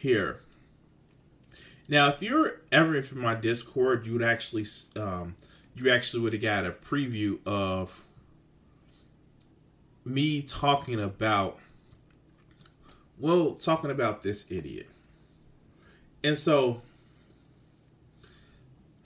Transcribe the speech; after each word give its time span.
here. 0.00 0.40
Now, 1.88 2.08
if 2.08 2.20
you're 2.22 2.60
ever 2.70 3.02
from 3.02 3.20
my 3.20 3.34
Discord, 3.34 4.06
you 4.06 4.12
would 4.12 4.22
actually, 4.22 4.66
um, 4.96 5.36
you 5.74 5.90
actually 5.90 6.22
would 6.22 6.32
have 6.34 6.42
got 6.42 6.66
a 6.66 6.70
preview 6.70 7.38
of 7.46 8.04
me 10.04 10.42
talking 10.42 11.00
about, 11.00 11.58
well, 13.18 13.54
talking 13.54 13.90
about 13.90 14.22
this 14.22 14.44
idiot. 14.50 14.88
And 16.22 16.36
so, 16.36 16.82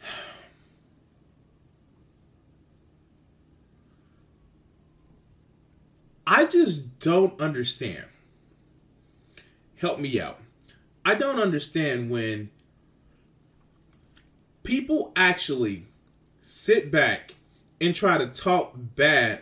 I 6.27 6.47
just 6.47 6.99
don't 6.99 7.41
understand. 7.41 8.07
Help 9.77 10.01
me 10.01 10.21
out. 10.21 10.41
I 11.05 11.15
don't 11.15 11.41
understand 11.41 12.11
when 12.11 12.51
people 14.63 15.13
actually 15.17 15.87
sit 16.41 16.91
back 16.91 17.37
and 17.81 17.95
try 17.95 18.19
to 18.19 18.27
talk 18.27 18.75
bad 18.77 19.41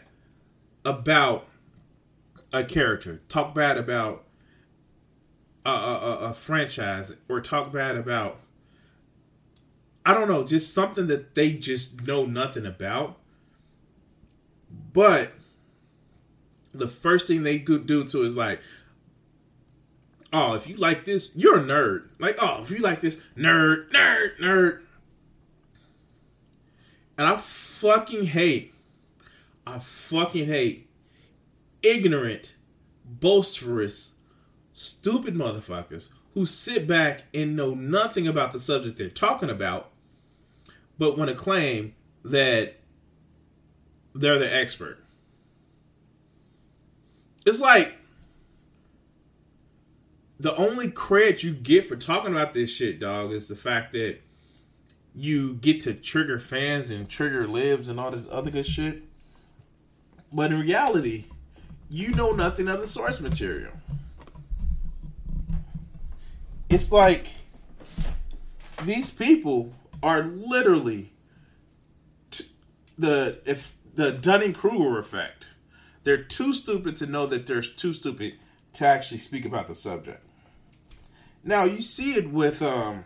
about 0.85 1.47
a 2.53 2.65
character, 2.65 3.21
talk 3.29 3.55
bad 3.55 3.77
about 3.77 4.25
a, 5.67 5.71
a, 5.71 6.19
a, 6.31 6.35
franchise, 6.35 7.13
or 7.29 7.41
talk 7.41 7.73
bad 7.73 7.97
about 7.97 8.41
I 10.05 10.15
don't 10.15 10.29
know, 10.29 10.45
just 10.45 10.73
something 10.73 11.09
that 11.09 11.35
they 11.35 11.53
just 11.53 12.07
know 12.07 12.25
nothing 12.25 12.65
about. 12.65 13.19
But 14.93 15.33
the 16.73 16.89
first 16.89 17.27
thing 17.27 17.43
they 17.43 17.59
do 17.59 18.05
to 18.05 18.23
is 18.23 18.35
like, 18.35 18.61
oh, 20.33 20.55
if 20.55 20.69
you 20.69 20.77
like 20.77 21.05
this, 21.05 21.35
you're 21.35 21.59
a 21.59 21.63
nerd. 21.63 22.09
Like, 22.19 22.37
oh, 22.41 22.61
if 22.63 22.71
you 22.71 22.79
like 22.79 23.01
this, 23.01 23.17
nerd, 23.37 23.91
nerd, 23.91 24.39
nerd. 24.41 24.81
And 27.19 27.29
I 27.29 27.37
fucking 27.37 28.25
hate, 28.25 28.75
I 29.67 29.79
fucking 29.79 30.47
hate 30.47 30.91
ignorant, 31.83 32.57
boisterous, 33.05 34.13
stupid 34.73 35.35
motherfuckers 35.35 36.09
who 36.35 36.47
sit 36.47 36.87
back 36.87 37.23
and 37.35 37.57
know 37.57 37.75
nothing 37.75 38.27
about 38.27 38.53
the 38.53 38.61
subject 38.61 38.97
they're 38.97 39.09
talking 39.09 39.51
about, 39.51 39.91
but 40.99 41.19
want 41.19 41.29
to 41.29 41.37
claim 41.37 41.95
that 42.25 42.77
they're 44.15 44.39
the 44.39 44.55
expert. 44.55 44.99
It's 47.47 47.61
like 47.61 47.95
the 50.41 50.57
only 50.57 50.91
credit 50.91 51.43
you 51.43 51.53
get 51.53 51.85
for 51.85 51.97
talking 51.97 52.31
about 52.33 52.55
this 52.55 52.71
shit, 52.71 52.99
dog, 52.99 53.31
is 53.31 53.47
the 53.47 53.55
fact 53.55 53.93
that 53.93 54.21
you 55.15 55.55
get 55.57 55.81
to 55.81 55.93
trigger 55.93 56.39
fans 56.39 56.91
and 56.91 57.07
trigger 57.07 57.47
libs 57.47 57.91
and 57.91 58.01
all 58.01 58.11
this 58.11 58.27
other 58.33 58.51
good 58.51 58.65
shit. 58.65 59.03
But 60.33 60.51
in 60.51 60.61
reality, 60.61 61.27
you 61.91 62.15
know 62.15 62.33
nothing 62.33 62.69
of 62.69 62.81
the 62.81 62.87
source 62.87 63.21
material. 63.21 63.73
It's 66.71 66.91
like 66.91 67.27
these 68.85 69.11
people 69.11 69.75
are 70.03 70.23
literally 70.23 71.13
t- 72.31 72.47
the 72.97 73.41
if 73.45 73.77
the 73.95 74.11
Dunning 74.13 74.55
Kruger 74.55 74.99
effect. 74.99 75.51
They're 76.05 76.23
too 76.23 76.55
stupid 76.55 76.97
to 76.97 77.07
know 77.07 77.27
that 77.27 77.45
they're 77.45 77.61
too 77.61 77.93
stupid 77.93 78.37
to 78.73 78.87
actually 78.87 79.19
speak 79.19 79.45
about 79.45 79.67
the 79.67 79.75
subject. 79.75 80.25
Now 81.43 81.65
you 81.65 81.81
see 81.81 82.15
it 82.15 82.31
with 82.31 82.63
um 82.63 83.05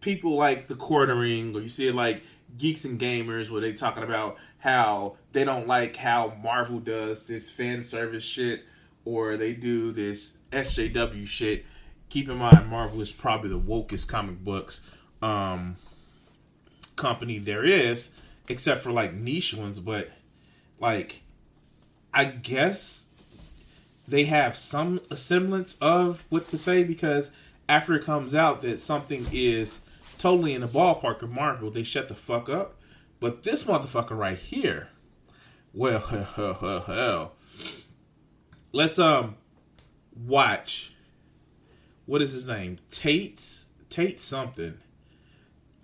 people 0.00 0.36
like 0.36 0.66
the 0.66 0.74
quartering, 0.74 1.54
or 1.54 1.60
you 1.60 1.68
see 1.68 1.88
it 1.88 1.94
like 1.94 2.22
geeks 2.56 2.84
and 2.84 2.98
gamers, 2.98 3.50
where 3.50 3.60
they 3.60 3.72
talking 3.72 4.02
about 4.02 4.36
how 4.58 5.16
they 5.32 5.44
don't 5.44 5.66
like 5.66 5.96
how 5.96 6.36
Marvel 6.42 6.80
does 6.80 7.26
this 7.26 7.50
fan 7.50 7.82
service 7.82 8.24
shit, 8.24 8.64
or 9.04 9.36
they 9.36 9.52
do 9.52 9.92
this 9.92 10.32
SJW 10.50 11.26
shit. 11.26 11.64
Keep 12.08 12.28
in 12.28 12.38
mind, 12.38 12.68
Marvel 12.68 13.00
is 13.00 13.12
probably 13.12 13.50
the 13.50 13.60
wokest 13.60 14.08
comic 14.08 14.42
books 14.42 14.80
um, 15.22 15.76
company 16.96 17.38
there 17.38 17.62
is, 17.62 18.10
except 18.48 18.82
for 18.82 18.90
like 18.90 19.14
niche 19.14 19.54
ones. 19.54 19.78
But 19.78 20.10
like, 20.80 21.22
I 22.12 22.24
guess 22.24 23.06
they 24.10 24.24
have 24.24 24.56
some 24.56 25.00
semblance 25.12 25.76
of 25.80 26.24
what 26.28 26.48
to 26.48 26.58
say 26.58 26.82
because 26.82 27.30
after 27.68 27.94
it 27.94 28.04
comes 28.04 28.34
out 28.34 28.60
that 28.62 28.80
something 28.80 29.26
is 29.32 29.80
totally 30.18 30.52
in 30.52 30.60
the 30.60 30.68
ballpark 30.68 31.22
of 31.22 31.30
Marvel, 31.30 31.70
they 31.70 31.84
shut 31.84 32.08
the 32.08 32.14
fuck 32.14 32.48
up. 32.48 32.76
But 33.20 33.44
this 33.44 33.64
motherfucker 33.64 34.16
right 34.18 34.36
here, 34.36 34.88
well, 35.72 36.00
hell. 36.86 37.32
Let's 38.72 38.98
um 38.98 39.36
watch. 40.16 40.92
What 42.06 42.22
is 42.22 42.32
his 42.32 42.46
name? 42.46 42.78
Tate's 42.90 43.68
Tate 43.88 44.20
something. 44.20 44.78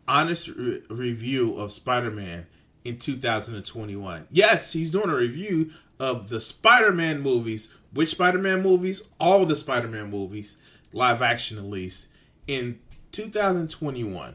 Honest 0.09 0.49
re- 0.49 0.83
review 0.89 1.55
of 1.55 1.73
Spider-Man 1.73 2.47
in 2.85 2.99
2021. 2.99 4.29
Yes, 4.31 4.73
he's 4.73 4.91
doing 4.91 5.11
a 5.11 5.15
review 5.15 5.73
of 5.99 6.29
the 6.29 6.41
Spider-Man 6.41 7.21
movies. 7.21 7.69
Which 7.93 8.11
Spider-Man 8.11 8.63
movies? 8.63 9.03
All 9.19 9.47
the 9.47 9.57
Spider-Man 9.57 10.11
movies, 10.11 10.59
live 10.93 11.23
action 11.23 11.59
at 11.59 11.65
least, 11.65 12.09
in 12.47 12.79
2021. 13.13 14.35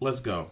Let's 0.00 0.20
go. 0.20 0.50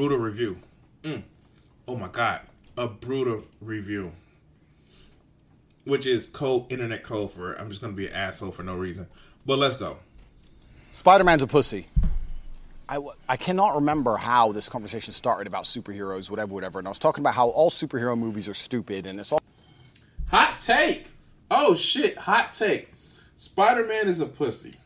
Brutal 0.00 0.16
review. 0.16 0.56
Mm. 1.02 1.22
Oh 1.86 1.94
my 1.94 2.08
god, 2.08 2.40
a 2.78 2.88
brutal 2.88 3.44
review. 3.60 4.12
Which 5.84 6.06
is 6.06 6.24
code 6.24 6.72
internet 6.72 7.02
code 7.02 7.32
for 7.32 7.52
I'm 7.52 7.68
just 7.68 7.82
gonna 7.82 7.92
be 7.92 8.06
an 8.06 8.14
asshole 8.14 8.50
for 8.50 8.62
no 8.62 8.76
reason. 8.76 9.08
But 9.44 9.58
let's 9.58 9.76
go. 9.76 9.98
Spider 10.92 11.22
Man's 11.22 11.42
a 11.42 11.46
pussy. 11.46 11.88
I, 12.88 12.94
w- 12.94 13.12
I 13.28 13.36
cannot 13.36 13.74
remember 13.74 14.16
how 14.16 14.52
this 14.52 14.70
conversation 14.70 15.12
started 15.12 15.46
about 15.46 15.64
superheroes, 15.64 16.30
whatever, 16.30 16.54
whatever. 16.54 16.78
And 16.78 16.88
I 16.88 16.90
was 16.90 16.98
talking 16.98 17.20
about 17.20 17.34
how 17.34 17.48
all 17.48 17.70
superhero 17.70 18.18
movies 18.18 18.48
are 18.48 18.54
stupid, 18.54 19.04
and 19.04 19.20
it's 19.20 19.32
all. 19.32 19.42
Hot 20.28 20.58
take. 20.58 21.08
Oh 21.50 21.74
shit, 21.74 22.16
hot 22.16 22.54
take. 22.54 22.94
Spider 23.36 23.86
Man 23.86 24.08
is 24.08 24.20
a 24.20 24.26
pussy. 24.26 24.76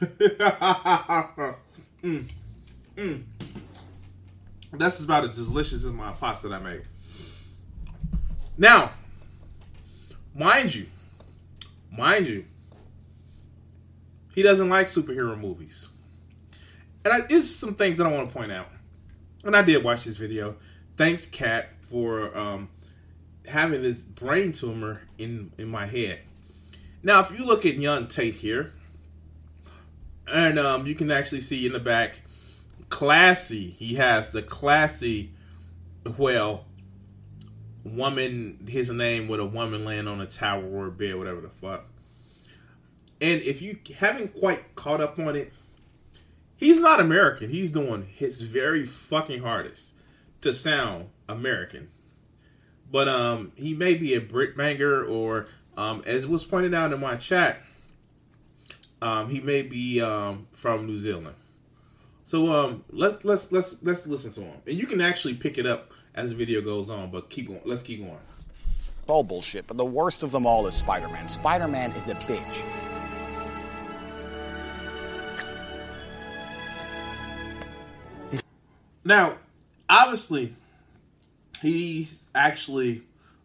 mm. 0.00 2.28
That's 4.72 5.02
about 5.02 5.24
as 5.24 5.36
delicious 5.36 5.84
as 5.84 5.92
my 5.92 6.12
pasta 6.12 6.48
that 6.48 6.60
I 6.60 6.64
made. 6.64 6.82
Now, 8.56 8.92
mind 10.34 10.74
you, 10.74 10.86
mind 11.90 12.26
you, 12.26 12.44
he 14.34 14.42
doesn't 14.42 14.68
like 14.68 14.86
superhero 14.86 15.38
movies. 15.38 15.88
And 17.04 17.14
I, 17.14 17.20
this 17.22 17.44
is 17.44 17.56
some 17.56 17.74
things 17.74 17.98
that 17.98 18.06
I 18.06 18.12
want 18.12 18.30
to 18.30 18.36
point 18.36 18.52
out. 18.52 18.68
And 19.44 19.56
I 19.56 19.62
did 19.62 19.82
watch 19.82 20.04
this 20.04 20.16
video. 20.16 20.56
Thanks, 20.96 21.24
Kat, 21.26 21.70
for 21.80 22.36
um, 22.36 22.68
having 23.48 23.82
this 23.82 24.02
brain 24.02 24.52
tumor 24.52 25.02
in 25.18 25.52
in 25.56 25.68
my 25.68 25.86
head. 25.86 26.20
Now, 27.02 27.20
if 27.20 27.30
you 27.36 27.46
look 27.46 27.64
at 27.64 27.76
young 27.76 28.06
Tate 28.06 28.34
here, 28.34 28.72
and 30.30 30.58
um, 30.58 30.86
you 30.86 30.94
can 30.94 31.10
actually 31.10 31.40
see 31.40 31.64
in 31.64 31.72
the 31.72 31.80
back, 31.80 32.20
classy. 32.90 33.70
He 33.70 33.94
has 33.94 34.32
the 34.32 34.42
classy, 34.42 35.32
well, 36.18 36.66
woman. 37.84 38.66
His 38.68 38.90
name 38.90 39.28
with 39.28 39.40
a 39.40 39.46
woman 39.46 39.86
laying 39.86 40.06
on 40.06 40.20
a 40.20 40.26
tower 40.26 40.64
or 40.64 40.88
a 40.88 40.90
bed, 40.90 41.16
whatever 41.16 41.40
the 41.40 41.48
fuck. 41.48 41.86
And 43.22 43.40
if 43.42 43.62
you 43.62 43.78
haven't 43.98 44.34
quite 44.34 44.74
caught 44.76 45.00
up 45.00 45.18
on 45.18 45.36
it, 45.36 45.52
he's 46.56 46.80
not 46.80 47.00
American. 47.00 47.50
He's 47.50 47.70
doing 47.70 48.06
his 48.14 48.42
very 48.42 48.84
fucking 48.84 49.42
hardest 49.42 49.94
to 50.40 50.52
sound 50.52 51.08
American. 51.28 51.90
But 52.90 53.08
um, 53.08 53.52
he 53.54 53.72
may 53.72 53.94
be 53.94 54.14
a 54.14 54.20
Brit 54.20 54.56
banger, 54.56 55.04
or 55.04 55.48
um, 55.76 56.02
as 56.06 56.26
was 56.26 56.44
pointed 56.44 56.74
out 56.74 56.92
in 56.92 57.00
my 57.00 57.16
chat, 57.16 57.62
um, 59.00 59.28
he 59.28 59.40
may 59.40 59.62
be 59.62 60.00
um, 60.00 60.48
from 60.52 60.86
New 60.86 60.98
Zealand. 60.98 61.36
So 62.30 62.46
um, 62.46 62.84
let's 62.92 63.24
let's 63.24 63.50
let's 63.50 63.82
let's 63.82 64.06
listen 64.06 64.30
to 64.34 64.42
him, 64.42 64.62
and 64.64 64.78
you 64.78 64.86
can 64.86 65.00
actually 65.00 65.34
pick 65.34 65.58
it 65.58 65.66
up 65.66 65.90
as 66.14 66.30
the 66.30 66.36
video 66.36 66.60
goes 66.60 66.88
on. 66.88 67.10
But 67.10 67.28
keep 67.28 67.48
going. 67.48 67.60
Let's 67.64 67.82
keep 67.82 67.98
going. 67.98 68.20
all 69.08 69.24
bullshit, 69.24 69.66
but 69.66 69.76
the 69.76 69.84
worst 69.84 70.22
of 70.22 70.30
them 70.30 70.46
all 70.46 70.64
is 70.68 70.76
Spider 70.76 71.08
Man. 71.08 71.28
Spider 71.28 71.66
Man 71.66 71.90
is 71.90 72.06
a 72.06 72.14
bitch. 72.14 72.40
Now, 79.04 79.38
obviously, 79.88 80.54
he's 81.60 82.28
actually, 82.32 83.02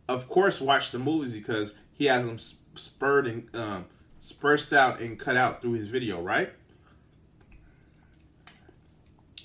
of 0.08 0.30
course, 0.30 0.62
watched 0.62 0.92
the 0.92 1.00
movies 1.00 1.34
because 1.34 1.74
he 1.92 2.06
has 2.06 2.24
them 2.24 2.38
spurred 2.76 3.26
and 3.26 3.56
um, 3.56 3.86
spurred 4.20 4.72
out 4.72 5.00
and 5.00 5.18
cut 5.18 5.38
out 5.38 5.64
through 5.64 5.74
his 5.74 5.88
video, 5.88 6.22
right? 6.22 6.52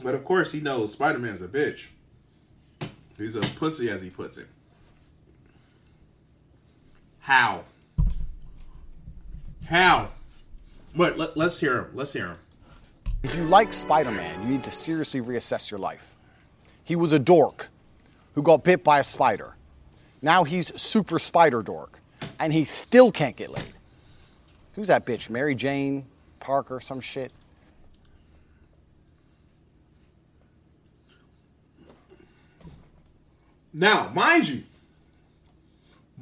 But 0.03 0.15
of 0.15 0.25
course, 0.25 0.53
he 0.53 0.61
knows 0.61 0.93
Spider 0.93 1.19
Man's 1.19 1.43
a 1.43 1.49
bitch. 1.49 1.87
He's 3.19 3.37
a 3.37 3.41
pussy, 3.41 3.91
as 3.91 4.01
he 4.01 4.09
puts 4.09 4.39
it. 4.39 4.47
How? 7.21 7.65
How? 9.69 10.09
But 10.97 11.19
let, 11.19 11.37
let's 11.37 11.61
hear 11.61 11.79
him. 11.79 11.91
Let's 11.95 12.13
hear 12.13 12.29
him. 12.29 12.39
If 13.23 13.35
you 13.35 13.45
like 13.45 13.73
Spider 13.73 14.11
Man, 14.11 14.43
you 14.43 14.49
need 14.49 14.65
to 14.65 14.71
seriously 14.71 15.21
reassess 15.21 15.71
your 15.71 15.79
life. 15.79 16.15
He 16.83 16.97
was 16.97 17.13
a 17.13 17.19
dork 17.19 17.69
who 18.35 18.43
got 18.43 18.65
bit 18.65 18.83
by 18.83 19.01
a 19.01 19.05
spider. 19.05 19.55
Now 20.23 20.45
he's 20.45 20.81
super 20.81 21.19
spider 21.19 21.63
dork, 21.63 22.01
and 22.39 22.53
he 22.53 22.65
still 22.65 23.13
can't 23.13 23.37
get 23.37 23.51
laid. 23.51 23.75
Who's 24.75 24.87
that 24.89 25.05
bitch? 25.05 25.29
Mary 25.29 25.55
Jane 25.55 26.07
Parker, 26.41 26.81
some 26.81 27.01
shit? 27.01 27.33
Now, 33.73 34.11
mind 34.15 34.49
you, 34.49 34.65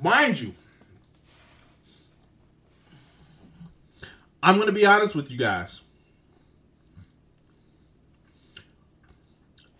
mind 0.00 0.38
you, 0.38 0.54
I'm 4.42 4.56
going 4.56 4.66
to 4.66 4.72
be 4.72 4.86
honest 4.86 5.14
with 5.14 5.30
you 5.30 5.38
guys. 5.38 5.80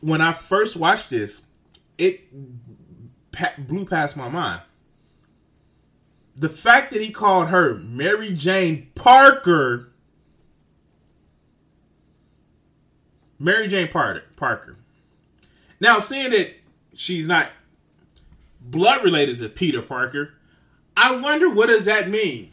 When 0.00 0.20
I 0.20 0.32
first 0.32 0.76
watched 0.76 1.10
this, 1.10 1.42
it 1.98 2.28
blew 3.58 3.84
past 3.84 4.16
my 4.16 4.28
mind. 4.28 4.62
The 6.36 6.48
fact 6.48 6.92
that 6.92 7.02
he 7.02 7.10
called 7.10 7.48
her 7.48 7.74
Mary 7.74 8.32
Jane 8.32 8.90
Parker, 8.94 9.92
Mary 13.38 13.66
Jane 13.66 13.88
Parker, 13.88 14.22
Parker. 14.36 14.76
Now, 15.80 15.98
seeing 15.98 16.30
that 16.30 16.54
she's 16.94 17.26
not 17.26 17.48
blood 18.70 19.02
related 19.04 19.38
to 19.38 19.48
Peter 19.48 19.82
Parker, 19.82 20.34
I 20.96 21.16
wonder 21.16 21.48
what 21.48 21.66
does 21.66 21.84
that 21.86 22.08
mean? 22.08 22.52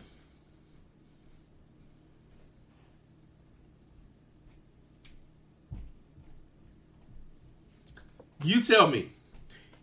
You 8.44 8.62
tell 8.62 8.88
me. 8.88 9.10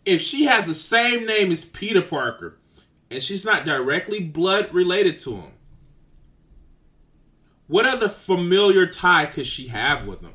If 0.05 0.21
she 0.21 0.45
has 0.45 0.65
the 0.65 0.73
same 0.73 1.25
name 1.25 1.51
as 1.51 1.63
Peter 1.63 2.01
Parker 2.01 2.57
and 3.09 3.21
she's 3.21 3.45
not 3.45 3.65
directly 3.65 4.19
blood 4.19 4.73
related 4.73 5.17
to 5.19 5.35
him, 5.35 5.51
what 7.67 7.85
other 7.85 8.09
familiar 8.09 8.85
tie 8.85 9.25
could 9.25 9.45
she 9.45 9.67
have 9.67 10.05
with 10.05 10.21
him? 10.21 10.33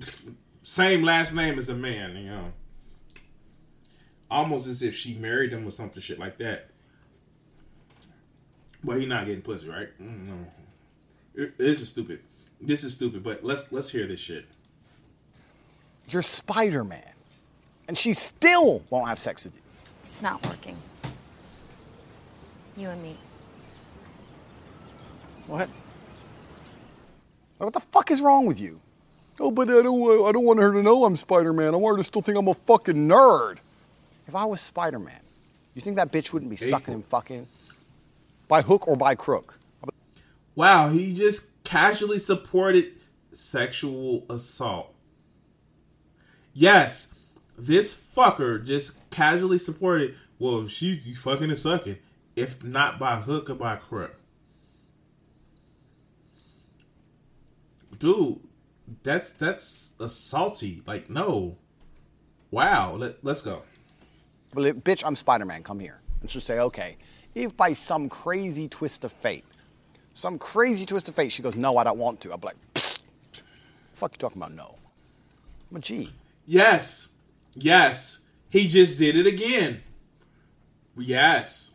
Same 0.62 1.02
last 1.02 1.34
name 1.34 1.58
as 1.58 1.68
a 1.68 1.74
man, 1.74 2.16
you 2.16 2.30
know. 2.30 2.52
Almost 4.30 4.66
as 4.66 4.82
if 4.82 4.94
she 4.94 5.14
married 5.14 5.52
him 5.52 5.66
or 5.66 5.70
something 5.70 6.02
shit 6.02 6.18
like 6.18 6.38
that. 6.38 6.68
But 8.84 8.98
he 9.00 9.06
not 9.06 9.26
getting 9.26 9.42
pussy, 9.42 9.68
right? 9.68 9.88
Mm, 10.00 10.26
No. 10.26 10.34
It- 11.34 11.58
This 11.58 11.80
is 11.80 11.88
stupid. 11.88 12.20
This 12.60 12.84
is 12.84 12.92
stupid. 12.94 13.22
But 13.22 13.44
let's 13.44 13.70
let's 13.72 13.90
hear 13.90 14.06
this 14.06 14.20
shit. 14.20 14.46
You're 16.10 16.22
Spider 16.22 16.84
Man. 16.84 17.12
And 17.86 17.96
she 17.96 18.12
still 18.14 18.82
won't 18.90 19.08
have 19.08 19.18
sex 19.18 19.44
with 19.44 19.54
you. 19.54 19.62
It's 20.04 20.22
not 20.22 20.44
working. 20.46 20.76
You 22.76 22.88
and 22.90 23.02
me. 23.02 23.16
What? 25.46 25.68
What 27.58 27.72
the 27.72 27.80
fuck 27.80 28.10
is 28.10 28.20
wrong 28.20 28.46
with 28.46 28.60
you? 28.60 28.80
Oh, 29.40 29.50
but 29.50 29.68
I 29.70 29.82
don't, 29.82 30.26
I 30.28 30.32
don't 30.32 30.44
want 30.44 30.60
her 30.60 30.72
to 30.72 30.82
know 30.82 31.04
I'm 31.04 31.16
Spider 31.16 31.52
Man. 31.52 31.74
I 31.74 31.76
want 31.76 31.96
her 31.96 32.02
to 32.02 32.04
still 32.04 32.22
think 32.22 32.36
I'm 32.38 32.48
a 32.48 32.54
fucking 32.54 33.08
nerd. 33.08 33.58
If 34.28 34.34
I 34.34 34.44
was 34.44 34.60
Spider 34.60 34.98
Man, 34.98 35.20
you 35.74 35.80
think 35.80 35.96
that 35.96 36.12
bitch 36.12 36.34
wouldn't 36.34 36.50
be 36.50 36.56
Hateful. 36.56 36.78
sucking 36.78 36.94
him 36.94 37.02
fucking? 37.02 37.46
By 38.46 38.60
hook 38.60 38.86
or 38.86 38.94
by 38.94 39.14
crook? 39.14 39.58
Wow, 40.54 40.90
he 40.90 41.14
just 41.14 41.64
casually 41.64 42.18
supported 42.18 42.92
sexual 43.32 44.26
assault. 44.28 44.94
Yes, 46.52 47.14
this 47.56 47.94
fucker 47.94 48.62
just 48.62 48.92
casually 49.10 49.56
supported. 49.56 50.14
Well, 50.38 50.68
she 50.68 50.88
you 50.88 51.14
fucking 51.14 51.48
and 51.48 51.58
sucking, 51.58 51.96
if 52.36 52.62
not 52.62 52.98
by 52.98 53.16
hook 53.16 53.48
or 53.48 53.54
by 53.54 53.76
crook. 53.76 54.14
Dude, 57.98 58.40
that's 59.02 59.30
that's 59.30 59.92
assaulty. 59.98 60.86
Like 60.86 61.08
no. 61.08 61.56
Wow, 62.50 62.94
let, 62.94 63.22
let's 63.24 63.42
go. 63.42 63.62
Well, 64.54 64.72
bitch, 64.72 65.02
I'm 65.04 65.16
Spider 65.16 65.44
Man. 65.44 65.62
Come 65.62 65.80
here. 65.80 66.00
And 66.20 66.30
she'll 66.30 66.40
say, 66.40 66.58
okay, 66.60 66.96
if 67.34 67.56
by 67.56 67.72
some 67.72 68.08
crazy 68.08 68.68
twist 68.68 69.04
of 69.04 69.12
fate, 69.12 69.44
some 70.14 70.38
crazy 70.38 70.84
twist 70.84 71.08
of 71.08 71.14
fate, 71.14 71.30
she 71.30 71.42
goes, 71.42 71.56
no, 71.56 71.76
I 71.76 71.84
don't 71.84 71.98
want 71.98 72.20
to. 72.22 72.32
I'll 72.32 72.38
be 72.38 72.48
like, 72.48 72.56
Psst. 72.74 73.00
fuck 73.92 74.12
you 74.12 74.18
talking 74.18 74.38
about 74.42 74.52
no? 74.52 74.74
I'm 75.70 75.76
a 75.76 75.80
G. 75.80 76.12
Yes. 76.46 77.08
Yes. 77.54 78.20
He 78.50 78.66
just 78.66 78.98
did 78.98 79.16
it 79.16 79.26
again. 79.26 79.82
Yes. 80.96 81.70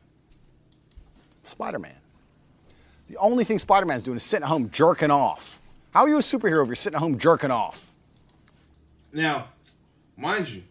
Spider 1.44 1.80
Man. 1.80 1.96
The 3.10 3.18
only 3.18 3.44
thing 3.44 3.60
Spider 3.60 3.86
Man's 3.86 4.04
doing 4.04 4.18
is 4.18 4.24
sitting 4.24 4.44
at 4.44 4.50
home 4.50 4.70
jerking 4.72 5.12
off. 5.12 5.60
How 5.94 6.02
are 6.04 6.10
you 6.10 6.18
a 6.18 6.22
superhero 6.22 6.64
if 6.64 6.68
you're 6.68 6.76
sitting 6.76 6.96
at 6.96 7.02
home 7.02 7.20
jerking 7.20 7.52
off? 7.52 7.92
Now, 9.12 9.50
mind 10.18 10.50
you, 10.50 10.64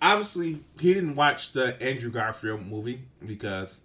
obviously 0.00 0.60
he 0.80 0.94
didn't 0.94 1.14
watch 1.16 1.52
the 1.52 1.80
Andrew 1.82 2.10
Garfield 2.10 2.66
movie 2.66 3.02
because 3.24 3.80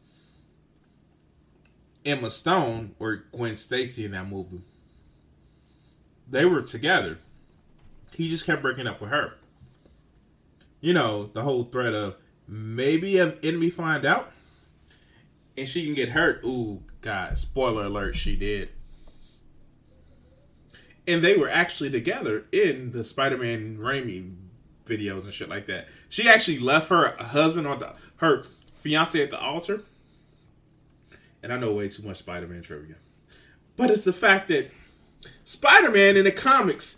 Emma 2.06 2.30
Stone 2.30 2.96
or 3.00 3.24
Gwen 3.32 3.56
Stacy 3.58 4.06
in 4.06 4.12
that 4.12 4.28
movie, 4.30 4.62
they 6.30 6.46
were 6.46 6.62
together. 6.62 7.20
He 8.14 8.30
just 8.30 8.46
kept 8.46 8.62
breaking 8.62 8.88
up 8.88 9.02
with 9.02 9.10
her. 9.10 9.34
You 10.82 10.94
know, 10.94 11.28
the 11.34 11.44
whole 11.44 11.64
threat 11.64 11.94
of 11.94 12.18
maybe 12.48 13.18
an 13.20 13.38
enemy 13.42 13.70
find 13.70 14.06
out 14.06 14.32
and 15.58 15.68
she 15.68 15.86
can 15.86 15.94
get 15.94 16.10
hurt. 16.10 16.44
Ooh, 16.46 16.84
God, 17.02 17.38
spoiler 17.38 17.84
alert, 17.86 18.16
she 18.16 18.36
did. 18.36 18.70
and 21.08 21.22
they 21.22 21.36
were 21.36 21.50
actually 21.50 21.90
together 21.90 22.46
in 22.52 22.92
the 22.92 23.04
Spider-Man 23.04 23.78
Raimi 23.78 24.36
videos 24.86 25.24
and 25.24 25.34
shit 25.34 25.50
like 25.50 25.66
that. 25.68 25.88
She 26.10 26.28
actually 26.28 26.60
left 26.60 26.90
her 26.90 27.16
husband 27.18 27.68
on 27.68 27.80
the 27.80 27.94
her 28.18 28.44
fiance 28.76 29.22
at 29.22 29.30
the 29.30 29.40
altar. 29.40 29.82
And 31.42 31.52
I 31.52 31.58
know 31.58 31.74
way 31.74 31.90
too 31.90 32.04
much 32.04 32.18
Spider-Man 32.18 32.62
trivia, 32.62 32.96
but 33.76 33.90
it's 33.90 34.04
the 34.04 34.14
fact 34.14 34.48
that 34.48 34.72
Spider-Man 35.44 36.16
in 36.16 36.24
the 36.24 36.32
comics 36.32 36.98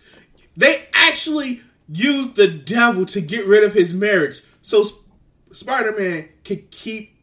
they 0.57 0.87
actually 0.93 1.61
used 1.87 2.35
the 2.35 2.47
devil 2.47 3.05
to 3.07 3.21
get 3.21 3.45
rid 3.45 3.63
of 3.63 3.73
his 3.73 3.93
marriage, 3.93 4.41
so 4.61 4.83
Sp- 4.87 5.03
Spider-Man 5.51 6.29
could 6.43 6.71
keep 6.71 7.15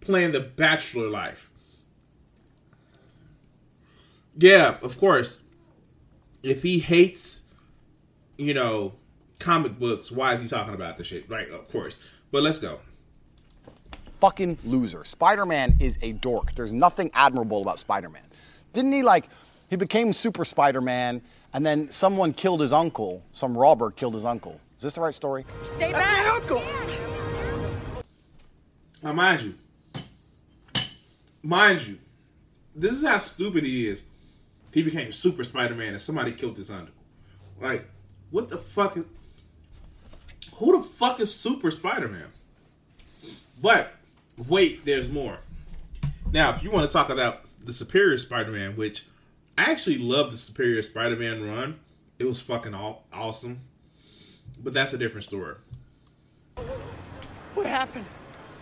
playing 0.00 0.32
the 0.32 0.40
bachelor 0.40 1.08
life. 1.08 1.50
Yeah, 4.38 4.76
of 4.82 4.98
course. 4.98 5.40
If 6.42 6.62
he 6.62 6.78
hates, 6.78 7.42
you 8.36 8.54
know, 8.54 8.94
comic 9.38 9.78
books, 9.78 10.10
why 10.10 10.34
is 10.34 10.42
he 10.42 10.48
talking 10.48 10.74
about 10.74 10.96
this 10.96 11.06
shit? 11.06 11.28
Right, 11.28 11.48
of 11.50 11.68
course. 11.70 11.98
But 12.30 12.42
let's 12.42 12.58
go. 12.58 12.80
Fucking 14.20 14.58
loser. 14.64 15.04
Spider 15.04 15.46
Man 15.46 15.74
is 15.78 15.98
a 16.02 16.12
dork. 16.12 16.54
There's 16.54 16.72
nothing 16.72 17.10
admirable 17.14 17.62
about 17.62 17.78
Spider 17.78 18.08
Man. 18.08 18.22
Didn't 18.72 18.92
he 18.92 19.02
like, 19.02 19.28
he 19.68 19.76
became 19.76 20.12
Super 20.12 20.44
Spider 20.44 20.80
Man 20.80 21.22
and 21.52 21.64
then 21.64 21.90
someone 21.90 22.32
killed 22.32 22.60
his 22.60 22.72
uncle, 22.72 23.22
some 23.32 23.56
robber 23.56 23.90
killed 23.90 24.14
his 24.14 24.24
uncle. 24.24 24.60
Is 24.76 24.82
this 24.82 24.94
the 24.94 25.00
right 25.00 25.14
story? 25.14 25.46
Stay 25.64 25.92
back. 25.92 26.26
uncle! 26.26 26.62
Now, 29.02 29.12
mind 29.12 29.42
you, 29.42 29.54
mind 31.42 31.86
you, 31.86 31.98
this 32.74 32.92
is 32.92 33.06
how 33.06 33.18
stupid 33.18 33.64
he 33.64 33.88
is. 33.88 34.04
He 34.72 34.82
became 34.82 35.12
Super 35.12 35.44
Spider-Man 35.44 35.92
and 35.92 36.00
somebody 36.00 36.32
killed 36.32 36.58
his 36.58 36.70
uncle. 36.70 36.94
Like, 37.60 37.88
what 38.30 38.50
the 38.50 38.58
fuck 38.58 38.96
is? 38.98 39.04
Who 40.56 40.78
the 40.78 40.82
fuck 40.82 41.20
is 41.20 41.34
Super 41.34 41.70
Spider-Man? 41.70 42.28
But 43.60 43.92
wait, 44.48 44.84
there's 44.86 45.08
more. 45.08 45.38
Now, 46.32 46.54
if 46.54 46.62
you 46.62 46.70
want 46.70 46.90
to 46.90 46.92
talk 46.92 47.10
about 47.10 47.44
the 47.62 47.72
Superior 47.72 48.16
Spider-Man, 48.16 48.74
which 48.74 49.04
I 49.58 49.70
actually 49.70 49.98
love 49.98 50.30
the 50.30 50.38
Superior 50.38 50.80
Spider-Man 50.80 51.46
run, 51.46 51.78
it 52.18 52.24
was 52.24 52.40
fucking 52.40 52.72
all, 52.72 53.04
awesome. 53.12 53.60
But 54.62 54.72
that's 54.72 54.94
a 54.94 54.98
different 54.98 55.24
story. 55.24 55.56
What 57.54 57.66
happened? 57.66 58.06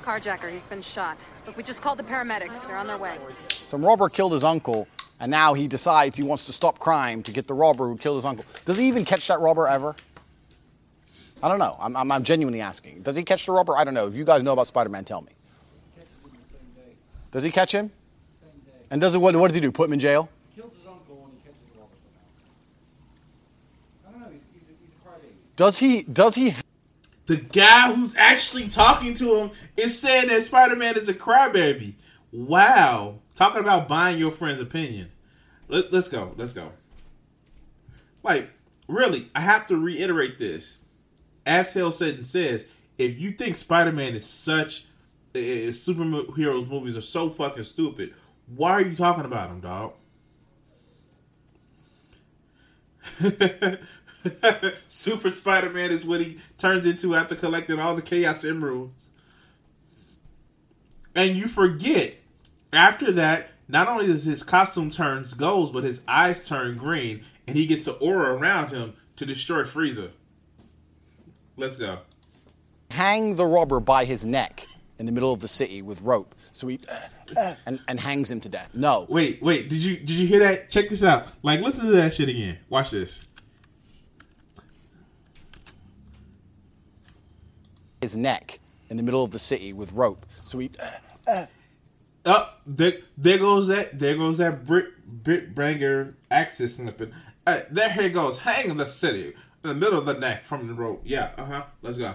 Carjacker, 0.03 0.53
he's 0.53 0.65
been 0.65 0.83
shot. 0.83 1.17
Look, 1.47 1.57
we 1.57 1.63
just 1.63 1.81
called 1.81 1.99
the 2.01 2.05
paramedics. 2.05 2.67
They're 2.67 2.77
on 2.77 2.89
their 2.89 2.99
way. 2.99 3.17
Some 3.69 3.85
robber 3.85 4.09
killed 4.09 4.33
his 4.33 4.43
uncle, 4.43 4.89
and 5.21 5.31
now 5.31 5.55
he 5.55 5.69
decides 5.69 6.17
he 6.17 6.25
wants 6.25 6.47
to 6.47 6.53
stop 6.53 6.81
crime 6.81 7.23
to 7.23 7.31
get 7.31 7.47
the 7.47 7.55
robber 7.55 7.89
who 7.89 7.97
killed 7.97 8.17
his 8.17 8.25
uncle. 8.25 8.45
Does 8.65 8.79
he 8.79 8.89
even 8.89 9.05
catch 9.05 9.29
that 9.29 9.39
robber 9.39 9.69
ever? 9.69 9.95
I 11.45 11.49
don't 11.49 11.59
know. 11.59 11.77
I'm, 11.79 11.95
I'm, 11.95 12.11
I'm 12.11 12.25
genuinely 12.25 12.63
asking. 12.63 13.03
Does 13.03 13.17
he 13.17 13.23
catch 13.23 13.45
the 13.45 13.53
robber? 13.53 13.77
I 13.77 13.85
don't 13.85 13.93
know. 13.93 14.07
If 14.07 14.17
you 14.17 14.25
guys 14.25 14.43
know 14.43 14.55
about 14.55 14.67
Spider 14.67 14.89
Man, 14.89 15.05
tell 15.05 15.21
me. 15.21 15.33
Does 17.33 17.43
he 17.43 17.51
catch 17.51 17.71
him? 17.71 17.93
And 18.91 18.99
does 18.99 19.15
it, 19.15 19.19
what, 19.19 19.37
what 19.37 19.49
does 19.49 19.55
he 19.55 19.61
do? 19.61 19.71
Put 19.71 19.89
him 19.89 19.93
in 19.93 20.01
jail? 20.01 20.31
kills 20.57 20.75
his 20.75 20.87
uncle 20.87 21.23
and 21.27 21.35
he 21.35 21.41
catches 21.47 21.61
the 21.71 21.79
robber 21.79 21.93
somehow. 22.03 22.23
I 24.09 24.13
don't 24.13 24.23
know. 24.23 24.31
He's, 24.31 24.41
he's, 24.55 24.63
a, 24.63 24.73
he's 24.81 24.95
a 24.95 24.97
crybaby. 25.07 25.35
Does 25.57 25.77
he? 25.77 26.05
Does 26.05 26.35
he? 26.35 26.57
The 27.27 27.37
guy 27.37 27.93
who's 27.93 28.17
actually 28.17 28.69
talking 28.69 29.13
to 29.13 29.35
him 29.35 29.51
is 29.77 29.99
saying 29.99 30.29
that 30.29 30.45
Spider 30.45 30.77
Man 30.77 30.97
is 30.97 31.11
a 31.11 31.15
crybaby. 31.15 31.97
Wow. 32.33 33.17
Talking 33.35 33.61
about 33.61 33.87
buying 33.87 34.17
your 34.17 34.31
friend's 34.31 34.63
opinion. 34.63 35.11
Let, 35.69 35.93
let's 35.93 36.09
go. 36.09 36.33
Let's 36.39 36.55
go. 36.55 36.73
Like, 38.23 38.49
really, 38.89 39.29
I 39.35 39.41
have 39.41 39.67
to 39.67 39.77
reiterate 39.77 40.39
this. 40.39 40.79
As 41.47 41.73
Hell 41.73 41.93
said 41.93 42.15
and 42.15 42.27
says, 42.27 42.67
if 42.99 43.21
you 43.21 43.31
think 43.31 43.57
Spider 43.57 43.93
Man 43.93 44.15
is 44.15 44.25
such. 44.25 44.87
Uh, 45.37 45.73
superheroes 45.73 46.69
movies 46.69 46.97
are 46.97 47.01
so 47.01 47.29
fucking 47.29 47.65
stupid, 47.65 48.15
why 48.55 48.71
are 48.71 48.83
you 48.83 48.95
talking 48.95 49.25
about 49.25 49.49
them, 49.49 49.59
dog? 49.61 49.95
Super 54.89 55.31
Spider 55.31 55.71
Man 55.71 55.91
is 55.91 56.05
what 56.05 56.21
he 56.21 56.39
turns 56.57 56.87
into 56.87 57.15
after 57.15 57.35
collecting 57.35 57.79
all 57.79 57.95
the 57.95 58.03
Chaos 58.03 58.45
Emeralds. 58.45 59.07
And 61.15 61.37
you 61.37 61.47
forget, 61.47 62.15
after 62.73 63.13
that, 63.13 63.51
not 63.69 63.89
only 63.89 64.07
does 64.07 64.25
his 64.25 64.43
costume 64.43 64.91
turn 64.91 65.27
gold, 65.37 65.73
but 65.73 65.85
his 65.85 66.01
eyes 66.09 66.47
turn 66.47 66.77
green, 66.77 67.23
and 67.47 67.57
he 67.57 67.67
gets 67.67 67.85
the 67.85 67.93
aura 67.95 68.35
around 68.35 68.71
him 68.71 68.95
to 69.17 69.25
destroy 69.25 69.63
Frieza. 69.63 70.11
Let's 71.57 71.77
go. 71.77 71.99
hang 72.91 73.37
the 73.37 73.47
robber 73.47 73.81
by 73.81 74.05
his 74.05 74.25
neck 74.25 74.67
in 74.99 75.07
the 75.07 75.13
middle 75.13 75.33
of 75.33 75.41
the 75.41 75.49
city 75.49 75.83
with 75.83 76.01
rope. 76.03 76.35
So 76.53 76.69
he 76.69 76.81
and, 77.67 77.81
and 77.89 77.99
hangs 77.99 78.31
him 78.31 78.41
to 78.43 78.49
death. 78.49 78.75
No. 78.75 79.07
Wait, 79.09 79.43
wait, 79.43 79.69
did 79.69 79.83
you 79.83 79.97
did 79.97 80.11
you 80.11 80.27
hear 80.27 80.41
that? 80.41 80.69
Check 80.71 80.89
this 80.89 81.03
out. 81.03 81.33
Like, 81.43 81.61
listen 81.61 81.87
to 81.87 81.93
that 81.93 82.15
shit 82.15 82.29
again. 82.29 82.59
Watch 82.69 82.91
this. 82.93 83.27
His 88.01 88.17
neck 88.17 88.61
in 88.91 88.97
the 88.97 89.03
middle 89.03 89.25
of 89.25 89.31
the 89.31 89.39
city 89.39 89.73
with 89.73 89.93
rope. 89.93 90.27
So 90.45 90.59
he 90.59 90.71
Oh, 92.27 92.51
there, 92.67 92.95
there 93.19 93.39
goes 93.39 93.69
that. 93.69 93.99
There 93.99 94.17
goes 94.17 94.39
that 94.39 94.65
brick 94.65 94.87
brick 95.07 95.55
banger 95.55 96.15
axis 96.31 96.77
slipping. 96.77 97.13
Uh, 97.47 97.61
there 97.71 97.91
he 97.91 98.09
goes, 98.09 98.39
hang 98.39 98.71
in 98.71 98.77
the 98.79 98.87
city 98.87 99.35
in 99.65 99.71
the 99.71 99.75
middle 99.75 99.99
of 99.99 100.05
the 100.05 100.15
neck 100.15 100.45
from 100.45 100.69
the 100.69 100.75
rope. 100.75 101.01
Yeah, 101.05 101.31
uh 101.37 101.45
huh. 101.45 101.63
Let's 101.83 101.97
go. 101.99 102.15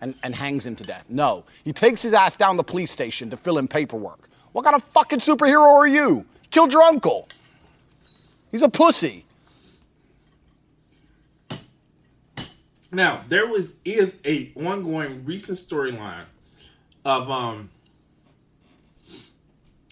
and, 0.00 0.14
and 0.22 0.34
hangs 0.34 0.64
him 0.64 0.76
to 0.76 0.84
death. 0.84 1.04
No. 1.08 1.44
He 1.64 1.72
takes 1.72 2.02
his 2.02 2.12
ass 2.14 2.36
down 2.36 2.56
the 2.56 2.64
police 2.64 2.90
station 2.90 3.28
to 3.30 3.36
fill 3.36 3.58
in 3.58 3.66
paperwork. 3.66 4.28
What 4.52 4.64
kind 4.64 4.76
of 4.76 4.84
fucking 4.84 5.18
superhero 5.18 5.62
are 5.62 5.86
you? 5.86 6.24
Killed 6.50 6.72
your 6.72 6.82
uncle. 6.82 7.28
He's 8.52 8.62
a 8.62 8.68
pussy. 8.68 9.24
Now 12.92 13.24
there 13.28 13.46
was 13.48 13.72
is 13.84 14.14
a 14.24 14.52
ongoing 14.54 15.24
recent 15.24 15.58
storyline 15.58 16.26
of 17.04 17.28
um 17.28 17.70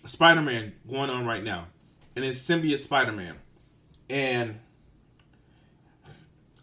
Spider-Man 0.05 0.75
going 0.89 1.11
on 1.11 1.27
right 1.27 1.43
now, 1.43 1.67
and 2.15 2.25
it's 2.25 2.39
symbiote 2.39 2.79
Spider-Man, 2.79 3.35
and 4.11 4.61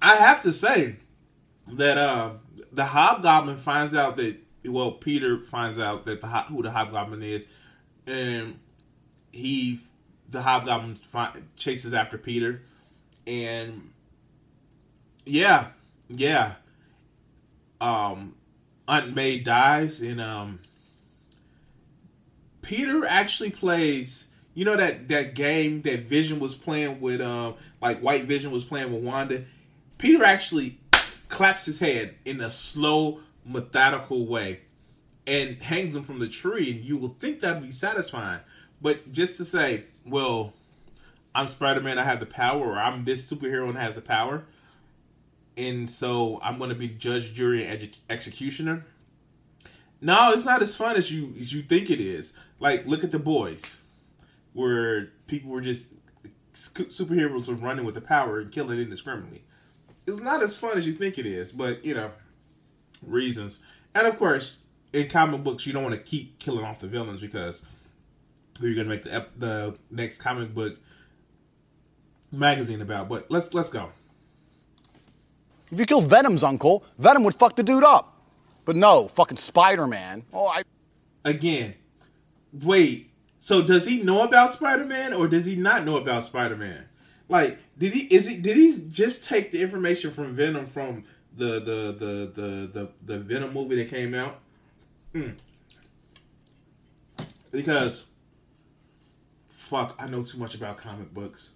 I 0.01 0.15
have 0.15 0.41
to 0.41 0.51
say 0.51 0.95
that 1.67 1.98
uh 1.98 2.33
the 2.71 2.86
Hobgoblin 2.86 3.57
finds 3.57 3.93
out 3.93 4.17
that 4.17 4.38
well 4.65 4.91
Peter 4.93 5.39
finds 5.39 5.79
out 5.79 6.05
that 6.05 6.21
the 6.21 6.27
Ho- 6.27 6.45
who 6.53 6.63
the 6.63 6.71
Hobgoblin 6.71 7.24
is, 7.24 7.45
and 8.07 8.60
he 9.31 9.79
the 10.29 10.41
Hobgoblin 10.41 10.98
chases 11.55 11.93
after 11.93 12.17
Peter, 12.17 12.63
and 13.27 13.91
yeah, 15.25 15.67
yeah. 16.10 16.55
Um, 17.79 18.36
Aunt 18.88 19.15
May 19.15 19.39
dies, 19.39 20.01
and 20.01 20.21
um, 20.21 20.60
Peter 22.62 23.05
actually 23.05 23.51
plays. 23.51 24.27
You 24.53 24.65
know 24.65 24.75
that 24.75 25.08
that 25.10 25.36
game 25.36 25.81
that 25.84 26.01
Vision 26.01 26.39
was 26.39 26.55
playing 26.55 27.00
with, 27.00 27.22
um, 27.22 27.55
like 27.81 28.00
White 28.01 28.25
Vision 28.25 28.51
was 28.51 28.63
playing 28.63 28.91
with 28.91 29.03
Wanda. 29.03 29.46
Peter 29.98 30.24
actually 30.24 30.79
claps 31.29 31.65
his 31.65 31.79
head 31.79 32.15
in 32.25 32.41
a 32.41 32.50
slow, 32.50 33.20
methodical 33.46 34.25
way, 34.25 34.60
and 35.25 35.62
hangs 35.62 35.96
him 35.96 36.03
from 36.03 36.20
the 36.20 36.27
tree. 36.27 36.72
And 36.72 36.84
you 36.84 36.98
will 36.98 37.15
think 37.20 37.39
that'd 37.39 37.63
be 37.63 37.72
satisfying, 37.72 38.41
but 38.81 39.12
just 39.12 39.38
to 39.38 39.46
say, 39.46 39.86
well, 40.05 40.53
I'm 41.34 41.48
Spider 41.48 41.81
Man, 41.81 41.98
I 41.98 42.03
have 42.03 42.20
the 42.20 42.25
power, 42.25 42.72
or 42.72 42.77
I'm 42.77 43.05
this 43.05 43.31
superhero 43.31 43.70
and 43.70 43.77
has 43.77 43.96
the 43.96 44.01
power 44.01 44.43
and 45.58 45.89
so 45.89 46.39
I'm 46.41 46.58
going 46.58 46.70
to 46.70 46.75
be 46.75 46.88
judge, 46.88 47.34
jury, 47.34 47.65
and 47.65 47.79
edu- 47.79 47.98
executioner. 48.10 48.86
No, 50.00 50.31
it's 50.31 50.46
not 50.46 50.62
as 50.62 50.75
fun 50.75 50.96
as 50.96 51.12
you 51.12 51.34
as 51.39 51.53
you 51.53 51.62
think 51.62 51.89
it 51.89 52.00
is. 52.00 52.34
Like, 52.60 52.86
look 52.86 53.03
at 53.03 53.12
the 53.12 53.20
boys, 53.20 53.77
where 54.53 55.10
people 55.27 55.50
were 55.51 55.62
just 55.62 55.93
superheroes 56.53 57.48
were 57.48 57.55
running 57.55 57.86
with 57.86 57.96
the 57.96 58.01
power 58.01 58.39
and 58.39 58.51
killing 58.51 58.79
indiscriminately. 58.79 59.43
It's 60.05 60.20
not 60.20 60.41
as 60.43 60.58
fun 60.58 60.77
as 60.77 60.86
you 60.86 60.93
think 60.93 61.17
it 61.17 61.25
is, 61.25 61.51
but 61.51 61.86
you 61.86 61.93
know, 61.93 62.12
reasons. 63.05 63.60
And 63.96 64.08
of 64.08 64.17
course, 64.17 64.58
in 64.93 65.08
comic 65.08 65.43
books, 65.43 65.65
you 65.65 65.74
don't 65.74 65.84
want 65.84 65.96
to 65.96 66.01
keep 66.01 66.39
killing 66.39 66.65
off 66.65 66.79
the 66.79 66.88
villains 66.88 67.20
because 67.20 67.62
you're 68.60 68.75
going 68.75 68.88
to 68.88 68.93
make 68.93 69.03
the 69.03 69.13
ep- 69.13 69.39
the 69.39 69.77
next 69.89 70.17
comic 70.17 70.53
book 70.53 70.77
magazine 72.31 72.81
about. 72.81 73.10
But 73.10 73.29
let's 73.29 73.53
let's 73.53 73.70
go. 73.70 73.89
If 75.72 75.79
you 75.79 75.86
killed 75.86 76.08
Venom's 76.10 76.43
uncle, 76.43 76.84
Venom 76.98 77.24
would 77.24 77.36
fuck 77.36 77.55
the 77.55 77.63
dude 77.63 77.84
up. 77.84 78.22
But 78.65 78.75
no, 78.75 79.08
fucking 79.08 79.38
Spider 79.38 79.88
Man. 79.88 80.24
Oh, 80.34 80.48
I. 80.48 80.63
again, 81.24 81.75
wait, 82.51 83.11
So 83.43 83.63
does 83.63 83.88
he 83.88 84.03
know 84.03 84.21
about 84.21 84.51
Spider 84.51 84.86
Man 84.86 85.13
or 85.13 85.27
does 85.27 85.48
he 85.48 85.55
not 85.55 85.83
know 85.83 85.98
about 85.98 86.24
Spider 86.24 86.55
Man? 86.55 86.86
Like, 87.27 87.57
did 87.75 87.91
he 87.91 88.01
is 88.13 88.27
he 88.27 88.38
did 88.38 88.55
he 88.55 88.77
just 88.88 89.24
take 89.24 89.51
the 89.51 89.63
information 89.63 90.12
from 90.12 90.36
Venom 90.36 90.67
from 90.67 91.05
the 91.36 91.60
the 91.60 91.91
the 91.98 92.31
the 92.36 92.67
the, 92.71 92.89
the 93.03 93.19
Venom 93.19 93.51
movie 93.51 93.77
that 93.77 93.89
came 93.89 94.13
out? 94.13 94.41
Hmm. 95.12 95.29
Because 97.50 98.05
fuck, 99.50 99.95
I 99.98 100.07
know 100.07 100.21
too 100.21 100.38
much 100.38 100.53
about 100.53 100.77
comic 100.77 101.12
books. 101.12 101.50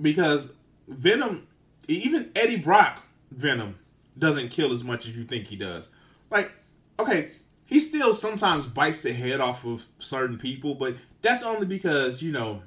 Because 0.00 0.52
Venom, 0.86 1.48
even 1.88 2.30
Eddie 2.36 2.58
Brock 2.58 3.02
Venom 3.32 3.80
doesn't 4.16 4.50
kill 4.50 4.72
as 4.72 4.84
much 4.84 5.08
as 5.08 5.16
you 5.16 5.24
think 5.24 5.48
he 5.48 5.56
does. 5.56 5.88
Like, 6.30 6.52
okay, 7.00 7.30
he 7.64 7.80
still 7.80 8.14
sometimes 8.14 8.66
bites 8.66 9.00
the 9.00 9.12
head 9.12 9.40
off 9.40 9.64
of 9.64 9.86
certain 9.98 10.38
people, 10.38 10.74
but 10.74 10.96
that's 11.22 11.42
only 11.42 11.66
because 11.66 12.22
you 12.22 12.32
know 12.32 12.62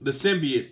the 0.00 0.10
symbiote 0.10 0.70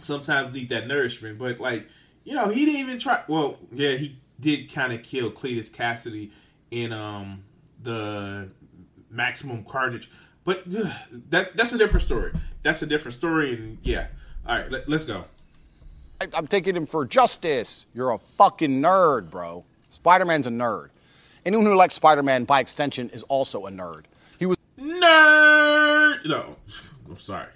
sometimes 0.00 0.52
need 0.52 0.68
that 0.68 0.86
nourishment. 0.86 1.38
But 1.38 1.60
like, 1.60 1.88
you 2.24 2.34
know, 2.34 2.48
he 2.48 2.64
didn't 2.64 2.80
even 2.80 2.98
try. 2.98 3.22
Well, 3.28 3.58
yeah, 3.72 3.96
he 3.96 4.16
did 4.38 4.72
kind 4.72 4.92
of 4.92 5.02
kill 5.02 5.30
Cletus 5.30 5.70
Kasady 5.70 6.30
in 6.70 6.92
um 6.92 7.44
the 7.82 8.48
Maximum 9.10 9.64
Carnage, 9.64 10.10
but 10.44 10.64
ugh, 10.76 10.92
that 11.30 11.56
that's 11.56 11.72
a 11.72 11.78
different 11.78 12.04
story. 12.04 12.32
That's 12.62 12.82
a 12.82 12.86
different 12.86 13.14
story, 13.14 13.54
and 13.54 13.78
yeah. 13.82 14.06
All 14.46 14.58
right, 14.58 14.70
let, 14.70 14.88
let's 14.88 15.04
go. 15.04 15.24
I'm 16.34 16.46
taking 16.46 16.76
him 16.76 16.86
for 16.86 17.04
justice. 17.04 17.86
You're 17.94 18.12
a 18.12 18.18
fucking 18.38 18.80
nerd, 18.80 19.30
bro. 19.30 19.64
Spider 19.90 20.24
Man's 20.24 20.46
a 20.46 20.50
nerd. 20.50 20.90
Anyone 21.44 21.66
who 21.66 21.74
likes 21.74 21.94
Spider 21.94 22.22
Man, 22.22 22.44
by 22.44 22.60
extension, 22.60 23.10
is 23.10 23.22
also 23.24 23.66
a 23.66 23.70
nerd. 23.70 24.04
He 24.38 24.46
was 24.46 24.56
Nerd. 24.78 26.24
No, 26.26 26.56
I'm 27.08 27.18
sorry. 27.18 27.48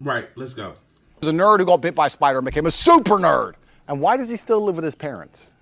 Right, 0.00 0.28
let's 0.34 0.54
go. 0.54 0.74
There's 1.20 1.32
a 1.32 1.36
nerd 1.36 1.60
who 1.60 1.66
got 1.66 1.80
bit 1.80 1.94
by 1.94 2.06
a 2.06 2.10
spider 2.10 2.38
and 2.38 2.44
became 2.44 2.66
a 2.66 2.70
super 2.70 3.16
nerd. 3.16 3.54
And 3.88 4.00
why 4.00 4.16
does 4.16 4.30
he 4.30 4.36
still 4.36 4.60
live 4.62 4.76
with 4.76 4.84
his 4.84 4.94
parents? 4.94 5.54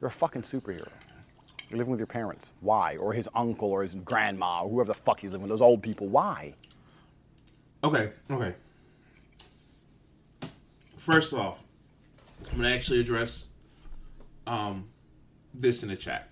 You're 0.00 0.08
a 0.08 0.12
fucking 0.12 0.42
superhero. 0.42 0.88
You're 1.68 1.78
living 1.78 1.90
with 1.90 2.00
your 2.00 2.06
parents. 2.06 2.52
Why? 2.60 2.96
Or 2.96 3.12
his 3.12 3.28
uncle 3.34 3.70
or 3.70 3.82
his 3.82 3.94
grandma 3.94 4.62
or 4.62 4.70
whoever 4.70 4.88
the 4.88 4.94
fuck 4.94 5.20
he's 5.20 5.32
living 5.32 5.42
with, 5.42 5.50
those 5.50 5.60
old 5.60 5.82
people. 5.82 6.06
Why? 6.06 6.54
Okay, 7.82 8.12
okay. 8.30 8.54
First 10.96 11.32
off, 11.32 11.62
I'm 12.50 12.58
gonna 12.58 12.70
actually 12.70 13.00
address 13.00 13.48
um 14.48 14.88
this 15.54 15.82
in 15.82 15.88
the 15.88 15.96
chat. 15.96 16.28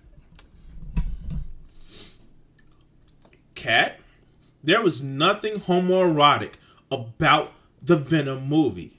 Cat, 3.55 3.99
there 4.63 4.81
was 4.81 5.01
nothing 5.01 5.55
homoerotic 5.55 6.53
about 6.91 7.53
the 7.81 7.95
Venom 7.95 8.47
movie. 8.47 8.93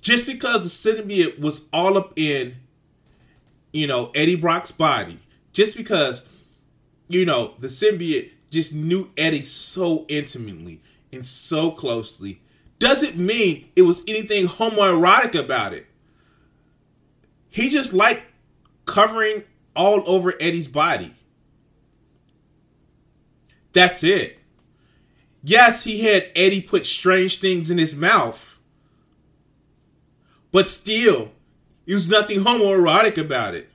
Just 0.00 0.26
because 0.26 0.62
the 0.62 0.92
symbiote 0.92 1.40
was 1.40 1.62
all 1.72 1.98
up 1.98 2.12
in, 2.16 2.56
you 3.72 3.86
know, 3.86 4.12
Eddie 4.14 4.36
Brock's 4.36 4.70
body, 4.70 5.18
just 5.52 5.76
because, 5.76 6.28
you 7.08 7.24
know, 7.24 7.54
the 7.58 7.68
symbiote 7.68 8.30
just 8.50 8.72
knew 8.72 9.10
Eddie 9.16 9.44
so 9.44 10.04
intimately 10.08 10.80
and 11.12 11.26
so 11.26 11.72
closely, 11.72 12.40
doesn't 12.78 13.16
mean 13.16 13.68
it 13.74 13.82
was 13.82 14.04
anything 14.06 14.46
homoerotic 14.46 15.34
about 15.34 15.72
it. 15.72 15.86
He 17.56 17.70
just 17.70 17.94
liked 17.94 18.22
covering 18.84 19.44
all 19.74 20.02
over 20.06 20.34
Eddie's 20.38 20.68
body. 20.68 21.14
That's 23.72 24.04
it. 24.04 24.40
Yes, 25.42 25.84
he 25.84 26.02
had 26.02 26.30
Eddie 26.36 26.60
put 26.60 26.84
strange 26.84 27.40
things 27.40 27.70
in 27.70 27.78
his 27.78 27.96
mouth. 27.96 28.58
But 30.52 30.68
still, 30.68 31.30
there 31.86 31.96
was 31.96 32.10
nothing 32.10 32.40
homoerotic 32.40 33.16
about 33.16 33.54
it. 33.54 33.70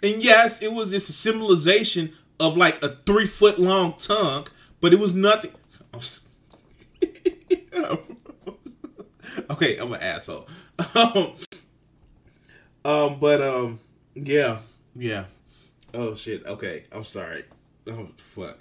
And 0.00 0.22
yes, 0.22 0.62
it 0.62 0.72
was 0.72 0.92
just 0.92 1.08
a 1.08 1.12
symbolization 1.12 2.12
of 2.38 2.56
like 2.56 2.80
a 2.84 2.98
three 3.04 3.26
foot 3.26 3.58
long 3.58 3.94
tongue, 3.94 4.46
but 4.80 4.92
it 4.92 5.00
was 5.00 5.12
nothing. 5.12 5.50
okay, 9.50 9.76
I'm 9.76 9.92
an 9.92 10.00
asshole. 10.00 10.46
um, 10.94 11.34
um, 12.84 13.18
but 13.18 13.40
um, 13.40 13.80
yeah, 14.14 14.58
yeah. 14.94 15.24
Oh 15.92 16.14
shit. 16.14 16.44
Okay, 16.46 16.84
I'm 16.92 17.04
sorry. 17.04 17.44
Oh 17.86 18.08
fuck. 18.16 18.58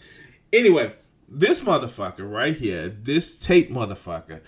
Anyway, 0.51 0.93
this 1.27 1.61
motherfucker 1.61 2.29
right 2.29 2.55
here, 2.55 2.89
this 2.89 3.37
Tate 3.39 3.71
motherfucker, 3.71 4.41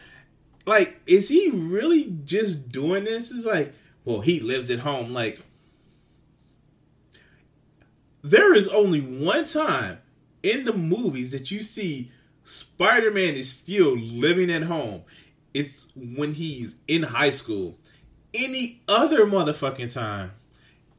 like, 0.65 0.99
is 1.05 1.29
he 1.29 1.49
really 1.49 2.15
just 2.25 2.69
doing 2.69 3.05
this? 3.05 3.31
Is 3.31 3.45
like, 3.45 3.73
well, 4.03 4.21
he 4.21 4.39
lives 4.39 4.69
at 4.69 4.79
home. 4.79 5.13
Like, 5.13 5.41
there 8.23 8.53
is 8.53 8.67
only 8.67 9.01
one 9.01 9.45
time 9.45 9.99
in 10.41 10.65
the 10.65 10.73
movies 10.73 11.31
that 11.31 11.51
you 11.51 11.61
see 11.61 12.11
Spider 12.43 13.11
Man 13.11 13.33
is 13.33 13.51
still 13.51 13.97
living 13.97 14.51
at 14.51 14.63
home. 14.63 15.03
It's 15.53 15.87
when 15.95 16.33
he's 16.33 16.75
in 16.87 17.03
high 17.03 17.31
school. 17.31 17.77
Any 18.37 18.81
other 18.87 19.25
motherfucking 19.25 19.93
time, 19.93 20.31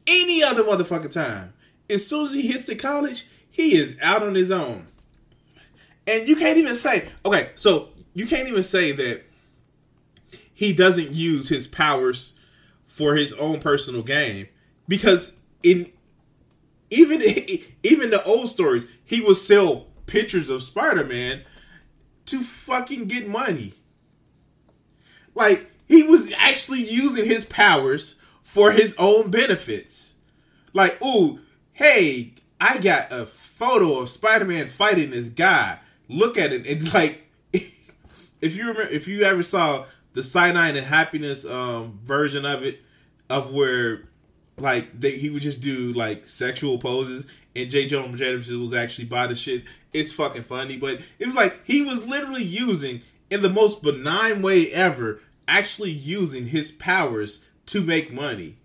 any 0.06 0.42
other 0.42 0.64
motherfucking 0.64 1.12
time, 1.12 1.52
as 1.90 2.06
soon 2.06 2.24
as 2.24 2.34
he 2.34 2.42
hits 2.42 2.66
the 2.66 2.74
college, 2.74 3.26
he 3.50 3.76
is 3.76 3.96
out 4.02 4.22
on 4.22 4.34
his 4.34 4.50
own. 4.50 4.86
And 6.06 6.28
you 6.28 6.36
can't 6.36 6.58
even 6.58 6.74
say, 6.74 7.08
okay, 7.24 7.50
so 7.56 7.88
you 8.14 8.26
can't 8.26 8.48
even 8.48 8.62
say 8.62 8.92
that 8.92 9.24
he 10.52 10.72
doesn't 10.72 11.12
use 11.12 11.48
his 11.48 11.66
powers 11.66 12.32
for 12.86 13.14
his 13.14 13.34
own 13.34 13.60
personal 13.60 14.02
gain 14.02 14.48
because 14.88 15.34
in 15.62 15.92
even 16.90 17.20
even 17.82 18.10
the 18.10 18.24
old 18.24 18.48
stories, 18.48 18.86
he 19.04 19.20
would 19.20 19.36
sell 19.36 19.86
pictures 20.06 20.48
of 20.48 20.62
Spider-Man 20.62 21.42
to 22.26 22.42
fucking 22.42 23.06
get 23.06 23.28
money. 23.28 23.74
Like 25.34 25.70
he 25.88 26.02
was 26.02 26.32
actually 26.38 26.82
using 26.82 27.24
his 27.24 27.44
powers 27.44 28.16
for 28.42 28.72
his 28.72 28.94
own 28.98 29.30
benefits. 29.30 30.14
Like, 30.72 31.02
ooh, 31.04 31.40
hey, 31.72 32.34
I 32.60 32.78
got 32.78 33.12
a 33.12 33.26
photo 33.26 33.98
of 33.98 34.08
Spider-Man 34.08 34.66
fighting 34.66 35.10
this 35.10 35.28
guy. 35.28 35.78
Look 36.08 36.38
at 36.38 36.52
it. 36.52 36.66
And 36.66 36.92
like 36.94 37.26
if 37.52 38.56
you 38.56 38.68
remember 38.68 38.82
if 38.82 39.08
you 39.08 39.22
ever 39.22 39.42
saw 39.42 39.86
the 40.12 40.22
cyanide 40.22 40.76
and 40.76 40.86
happiness 40.86 41.44
um 41.44 41.98
version 42.04 42.46
of 42.46 42.62
it 42.62 42.80
of 43.28 43.52
where 43.52 44.08
like 44.58 44.98
they, 44.98 45.12
he 45.12 45.28
would 45.28 45.42
just 45.42 45.60
do 45.60 45.92
like 45.92 46.26
sexual 46.26 46.78
poses 46.78 47.26
and 47.54 47.70
J. 47.70 47.86
Jonah 47.86 48.16
Jameson 48.16 48.60
was 48.60 48.74
actually 48.74 49.06
by 49.06 49.26
the 49.26 49.34
shit. 49.34 49.64
It's 49.92 50.12
fucking 50.12 50.44
funny, 50.44 50.76
but 50.76 51.00
it 51.18 51.26
was 51.26 51.34
like 51.34 51.64
he 51.64 51.82
was 51.82 52.06
literally 52.06 52.44
using 52.44 53.02
in 53.30 53.42
the 53.42 53.48
most 53.48 53.82
benign 53.82 54.42
way 54.42 54.70
ever, 54.72 55.20
actually 55.48 55.90
using 55.90 56.46
his 56.46 56.70
powers 56.72 57.44
to 57.66 57.80
make 57.80 58.12
money. 58.12 58.56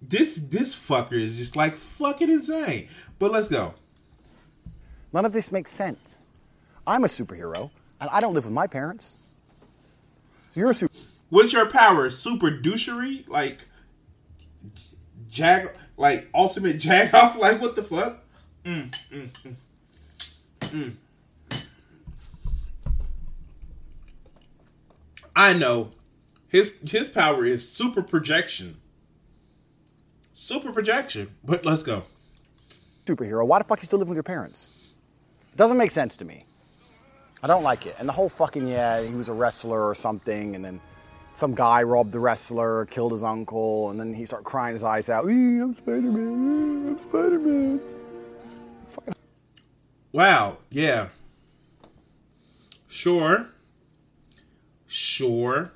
This 0.00 0.36
this 0.36 0.74
fucker 0.74 1.20
is 1.20 1.36
just 1.36 1.56
like 1.56 1.76
fucking 1.76 2.30
insane. 2.30 2.88
But 3.18 3.30
let's 3.30 3.48
go. 3.48 3.74
None 5.12 5.24
of 5.24 5.32
this 5.32 5.52
makes 5.52 5.70
sense. 5.70 6.22
I'm 6.86 7.04
a 7.04 7.08
superhero, 7.08 7.70
and 8.00 8.08
I 8.10 8.20
don't 8.20 8.34
live 8.34 8.44
with 8.44 8.54
my 8.54 8.66
parents. 8.66 9.16
So 10.48 10.60
you're 10.60 10.70
a 10.70 10.74
super. 10.74 10.94
What's 11.28 11.52
your 11.52 11.66
power? 11.66 12.08
Super 12.10 12.50
douchery? 12.50 13.28
Like 13.28 13.66
jag 15.28 15.68
like 15.96 16.28
ultimate 16.34 16.78
jag 16.78 17.14
off? 17.14 17.36
Like 17.36 17.60
what 17.60 17.76
the 17.76 17.82
fuck? 17.82 18.18
Mm, 18.64 18.90
mm, 19.10 19.28
mm. 20.60 20.92
I 25.38 25.52
know. 25.52 25.92
His 26.48 26.74
his 26.84 27.08
power 27.08 27.44
is 27.44 27.70
super 27.70 28.02
projection. 28.02 28.78
Super 30.34 30.72
projection. 30.72 31.30
But 31.44 31.64
let's 31.64 31.84
go. 31.84 32.02
superhero. 33.06 33.46
Why 33.46 33.58
the 33.60 33.64
fuck 33.64 33.80
you 33.80 33.86
still 33.86 34.00
live 34.00 34.08
with 34.08 34.16
your 34.16 34.24
parents? 34.24 34.68
It 35.52 35.56
doesn't 35.56 35.78
make 35.78 35.92
sense 35.92 36.16
to 36.16 36.24
me. 36.24 36.44
I 37.40 37.46
don't 37.46 37.62
like 37.62 37.86
it. 37.86 37.94
And 38.00 38.08
the 38.08 38.12
whole 38.12 38.28
fucking 38.28 38.66
yeah, 38.66 39.00
he 39.00 39.14
was 39.14 39.28
a 39.28 39.32
wrestler 39.32 39.88
or 39.88 39.94
something, 39.94 40.56
and 40.56 40.64
then 40.64 40.80
some 41.32 41.54
guy 41.54 41.84
robbed 41.84 42.10
the 42.10 42.18
wrestler, 42.18 42.86
killed 42.86 43.12
his 43.12 43.22
uncle, 43.22 43.90
and 43.90 44.00
then 44.00 44.12
he 44.12 44.26
started 44.26 44.44
crying 44.44 44.72
his 44.72 44.82
eyes 44.82 45.08
out. 45.08 45.30
"Ee, 45.30 45.60
I'm 45.60 45.72
Spider 45.72 46.00
Man. 46.02 46.88
I'm 46.88 46.98
Spider 46.98 47.38
Man. 47.38 47.80
Wow, 50.10 50.58
yeah. 50.70 51.08
Sure. 52.88 53.46
Sure. 54.88 55.70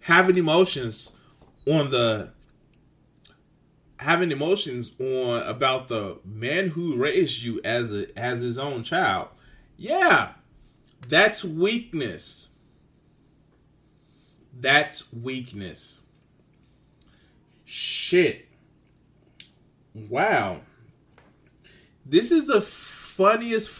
Having 0.00 0.38
emotions 0.38 1.12
on 1.66 1.90
the 1.90 2.30
having 3.98 4.32
emotions 4.32 4.92
on 4.98 5.42
about 5.42 5.88
the 5.88 6.18
man 6.24 6.70
who 6.70 6.96
raised 6.96 7.42
you 7.42 7.60
as 7.64 7.94
a 7.94 8.18
as 8.18 8.40
his 8.40 8.58
own 8.58 8.82
child. 8.82 9.28
Yeah, 9.76 10.32
that's 11.08 11.44
weakness. 11.44 12.48
That's 14.58 15.12
weakness. 15.12 15.98
Shit. 17.64 18.48
Wow. 19.94 20.60
This 22.06 22.30
is 22.30 22.46
the 22.46 22.60
funniest 22.60 23.76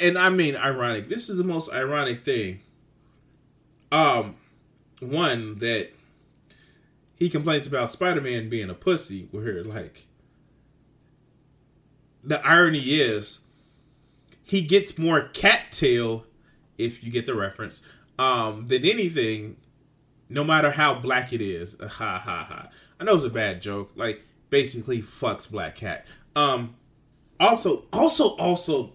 and 0.00 0.18
I 0.18 0.28
mean 0.30 0.56
ironic. 0.56 1.08
This 1.08 1.28
is 1.28 1.38
the 1.38 1.44
most 1.44 1.70
ironic 1.72 2.24
thing. 2.24 2.60
Um 3.90 4.36
one 5.00 5.56
that 5.56 5.90
he 7.14 7.28
complains 7.28 7.66
about 7.66 7.90
Spider-Man 7.90 8.48
being 8.48 8.70
a 8.70 8.74
pussy 8.74 9.28
where 9.30 9.62
like 9.64 10.06
the 12.22 12.44
irony 12.46 12.80
is 12.80 13.40
he 14.42 14.62
gets 14.62 14.98
more 14.98 15.22
cattail 15.22 16.24
if 16.76 17.02
you 17.02 17.10
get 17.10 17.26
the 17.26 17.34
reference 17.34 17.82
um 18.18 18.66
than 18.66 18.84
anything 18.84 19.56
no 20.28 20.44
matter 20.44 20.70
how 20.70 20.94
black 20.94 21.32
it 21.32 21.40
is. 21.40 21.76
Ha 21.88 22.18
ha 22.18 22.44
ha. 22.48 22.68
I 23.00 23.04
know 23.04 23.14
it's 23.14 23.24
a 23.24 23.30
bad 23.30 23.62
joke. 23.62 23.92
Like 23.94 24.22
basically 24.50 25.02
fucks 25.02 25.50
black 25.50 25.76
cat. 25.76 26.06
Um 26.36 26.74
also 27.40 27.84
also 27.92 28.36
also 28.36 28.92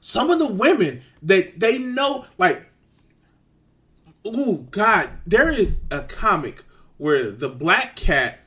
some 0.00 0.30
of 0.30 0.38
the 0.38 0.46
women 0.46 1.02
that 1.22 1.58
they 1.58 1.78
know 1.78 2.24
like 2.38 2.67
oh 4.36 4.66
god 4.70 5.10
there 5.26 5.50
is 5.50 5.78
a 5.90 6.02
comic 6.02 6.64
where 6.96 7.30
the 7.30 7.48
black 7.48 7.96
cat 7.96 8.40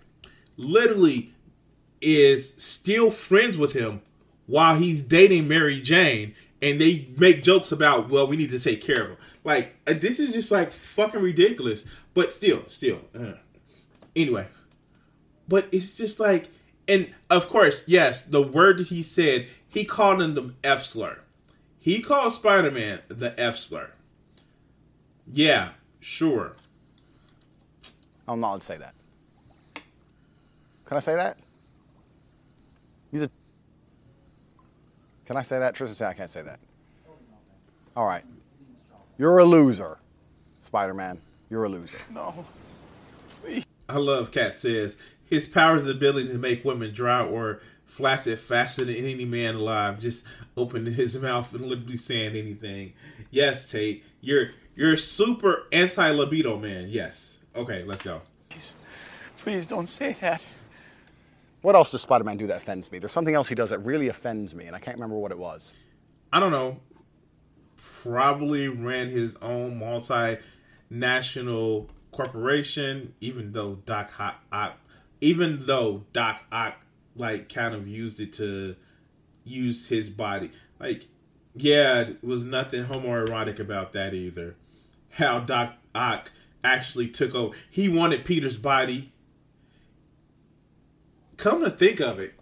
literally 0.57 1.33
is 2.01 2.53
still 2.55 3.11
friends 3.11 3.57
with 3.57 3.73
him 3.73 4.01
while 4.45 4.75
he's 4.75 5.01
dating 5.01 5.47
Mary 5.47 5.79
Jane, 5.79 6.35
and 6.61 6.79
they 6.79 7.07
make 7.17 7.43
jokes 7.43 7.71
about, 7.71 8.09
well, 8.09 8.27
we 8.27 8.35
need 8.35 8.49
to 8.49 8.59
take 8.59 8.81
care 8.81 9.03
of 9.03 9.09
him. 9.11 9.17
Like 9.43 9.75
uh, 9.87 9.93
this 9.93 10.19
is 10.19 10.33
just 10.33 10.51
like 10.51 10.71
fucking 10.71 11.21
ridiculous. 11.21 11.85
But 12.13 12.31
still, 12.31 12.63
still, 12.67 12.99
uh. 13.17 13.33
anyway. 14.15 14.47
But 15.47 15.67
it's 15.71 15.95
just 15.95 16.19
like, 16.19 16.49
and 16.87 17.09
of 17.29 17.47
course, 17.47 17.83
yes, 17.87 18.21
the 18.21 18.41
word 18.41 18.79
that 18.79 18.87
he 18.87 19.01
said, 19.03 19.47
he 19.67 19.85
called 19.85 20.21
him 20.21 20.35
the 20.35 20.53
F 20.63 20.83
slur. 20.83 21.19
He 21.79 22.01
called 22.01 22.33
Spider 22.33 22.71
Man 22.71 22.99
the 23.07 23.39
F 23.39 23.55
slur. 23.55 23.91
Yeah, 25.33 25.69
sure. 25.99 26.55
I'm 28.27 28.39
not 28.39 28.47
allowed 28.47 28.59
to 28.61 28.65
say 28.65 28.77
that. 28.77 28.93
Can 30.85 30.97
I 30.97 30.99
say 30.99 31.15
that? 31.15 31.37
He's 33.11 33.21
a. 33.21 33.29
Can 35.25 35.37
I 35.37 35.41
say 35.41 35.59
that? 35.59 35.73
Tristan 35.75 35.95
said 35.95 36.09
I 36.09 36.13
can't 36.13 36.29
say 36.29 36.41
that. 36.41 36.59
All 37.95 38.05
right. 38.05 38.23
You're 39.17 39.37
a 39.37 39.45
loser, 39.45 39.99
Spider 40.61 40.93
Man. 40.93 41.19
You're 41.49 41.65
a 41.65 41.69
loser. 41.69 41.97
No. 42.13 42.45
I 43.89 43.97
love 43.97 44.31
Cat 44.31 44.57
says 44.57 44.97
his 45.25 45.47
power 45.47 45.75
is 45.75 45.85
the 45.85 45.91
ability 45.91 46.29
to 46.29 46.37
make 46.37 46.65
women 46.65 46.93
dry 46.93 47.23
or 47.23 47.61
flaccid 47.85 48.39
faster 48.39 48.85
than 48.85 48.95
any 48.95 49.25
man 49.25 49.55
alive. 49.55 49.99
Just 49.99 50.25
opening 50.55 50.93
his 50.93 51.17
mouth 51.17 51.53
and 51.53 51.65
literally 51.65 51.97
saying 51.97 52.35
anything. 52.35 52.93
Yes, 53.29 53.69
Tate, 53.69 54.03
you're 54.19 54.51
you're 54.75 54.97
super 54.97 55.67
anti 55.71 56.11
libido 56.11 56.57
man. 56.57 56.85
Yes. 56.87 57.39
Okay, 57.55 57.83
let's 57.83 58.03
go. 58.03 58.21
Please, 58.49 58.77
please 59.37 59.67
don't 59.67 59.87
say 59.87 60.13
that. 60.21 60.41
What 61.61 61.75
else 61.75 61.91
does 61.91 62.01
Spider 62.01 62.23
Man 62.23 62.37
do 62.37 62.47
that 62.47 62.57
offends 62.57 62.91
me? 62.91 62.99
There's 62.99 63.11
something 63.11 63.35
else 63.35 63.49
he 63.49 63.55
does 63.55 63.69
that 63.69 63.79
really 63.79 64.07
offends 64.07 64.55
me, 64.55 64.65
and 64.65 64.75
I 64.75 64.79
can't 64.79 64.97
remember 64.97 65.17
what 65.17 65.31
it 65.31 65.37
was. 65.37 65.75
I 66.33 66.39
don't 66.39 66.51
know. 66.51 66.79
Probably 68.01 68.67
ran 68.67 69.09
his 69.09 69.35
own 69.41 69.79
multinational 69.79 71.89
corporation, 72.11 73.13
even 73.21 73.51
though 73.51 73.75
Doc 73.85 74.11
Ock, 74.51 74.77
even 75.19 75.65
though 75.65 76.05
Doc 76.13 76.41
Ock 76.51 76.75
like 77.15 77.53
kind 77.53 77.75
of 77.75 77.87
used 77.87 78.19
it 78.19 78.33
to 78.33 78.75
use 79.43 79.89
his 79.89 80.09
body. 80.09 80.51
Like, 80.79 81.07
yeah, 81.55 82.01
it 82.01 82.23
was 82.23 82.43
nothing 82.43 82.85
homoerotic 82.85 83.59
about 83.59 83.93
that 83.93 84.13
either. 84.13 84.55
How 85.11 85.39
Doc 85.39 85.75
Ock 85.93 86.31
actually 86.63 87.09
took 87.09 87.35
over. 87.35 87.55
He 87.69 87.89
wanted 87.89 88.25
Peter's 88.25 88.57
body. 88.57 89.11
Come 91.37 91.63
to 91.63 91.71
think 91.71 91.99
of 91.99 92.19
it, 92.19 92.35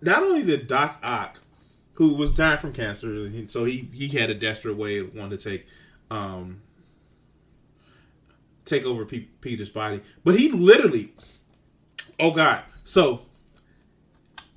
not 0.00 0.22
only 0.22 0.42
did 0.42 0.66
Doc 0.66 0.98
Ock, 1.02 1.40
who 1.94 2.14
was 2.14 2.32
dying 2.32 2.58
from 2.58 2.72
cancer, 2.72 3.30
so 3.46 3.64
he 3.64 3.88
he 3.92 4.08
had 4.08 4.30
a 4.30 4.34
desperate 4.34 4.76
way 4.76 4.98
of 4.98 5.14
wanting 5.14 5.38
to 5.38 5.50
take 5.50 5.66
um 6.10 6.60
take 8.64 8.84
over 8.84 9.04
P- 9.04 9.30
Peter's 9.40 9.70
body, 9.70 10.02
but 10.24 10.36
he 10.36 10.50
literally, 10.50 11.12
oh 12.18 12.32
god, 12.32 12.62
so 12.84 13.22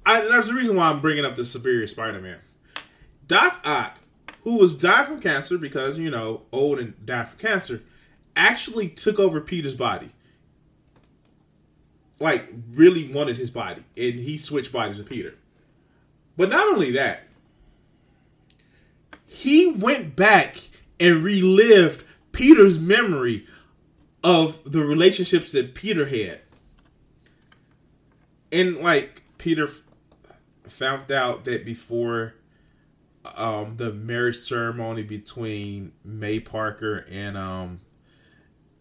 I 0.05 0.21
there's 0.21 0.47
the 0.47 0.53
reason 0.53 0.75
why 0.75 0.89
I'm 0.89 0.99
bringing 0.99 1.25
up 1.25 1.36
the 1.36 1.45
Superior 1.45 1.88
Spider-Man. 1.88 2.39
Doc 3.27 3.62
Ock, 3.63 3.99
who 4.43 4.56
was 4.56 4.75
dying 4.75 5.06
from 5.06 5.21
cancer 5.21 5.58
because 5.58 5.97
you 5.97 6.10
know 6.10 6.43
old 6.52 6.80
and 6.80 7.06
died 7.06 7.30
from 7.30 7.39
cancer, 7.39 7.82
actually 8.36 8.89
took 8.89 9.19
over 9.19 9.41
Peter's 9.41 9.75
body. 9.75 10.10
Like 12.19 12.49
really 12.71 13.12
wanted 13.12 13.38
his 13.38 13.49
body, 13.49 13.84
and 13.95 14.15
he 14.15 14.38
switched 14.38 14.71
bodies 14.71 14.97
with 14.97 15.08
Peter. 15.08 15.36
But 16.36 16.49
not 16.49 16.67
only 16.67 16.91
that, 16.91 17.23
he 19.25 19.67
went 19.67 20.15
back 20.15 20.69
and 20.99 21.23
relived 21.23 22.04
Peter's 22.32 22.80
memory 22.80 23.45
of 24.23 24.60
the 24.69 24.84
relationships 24.84 25.52
that 25.52 25.73
Peter 25.73 26.06
had. 26.06 26.41
And 28.52 28.78
like 28.78 29.23
Peter 29.38 29.69
found 30.63 31.12
out 31.12 31.45
that 31.45 31.65
before 31.65 32.36
um, 33.25 33.75
the 33.75 33.91
marriage 33.91 34.38
ceremony 34.38 35.03
between 35.03 35.91
May 36.03 36.39
Parker 36.39 37.05
and 37.10 37.38
um, 37.38 37.82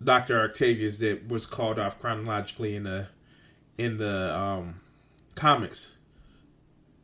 Dr. 0.02 0.40
Octavius 0.40 0.98
that 0.98 1.28
was 1.28 1.46
called 1.46 1.78
off 1.78 2.00
chronologically 2.00 2.76
in 2.76 2.84
the 2.84 3.08
in 3.76 3.98
the 3.98 4.36
um, 4.36 4.80
comics. 5.34 5.96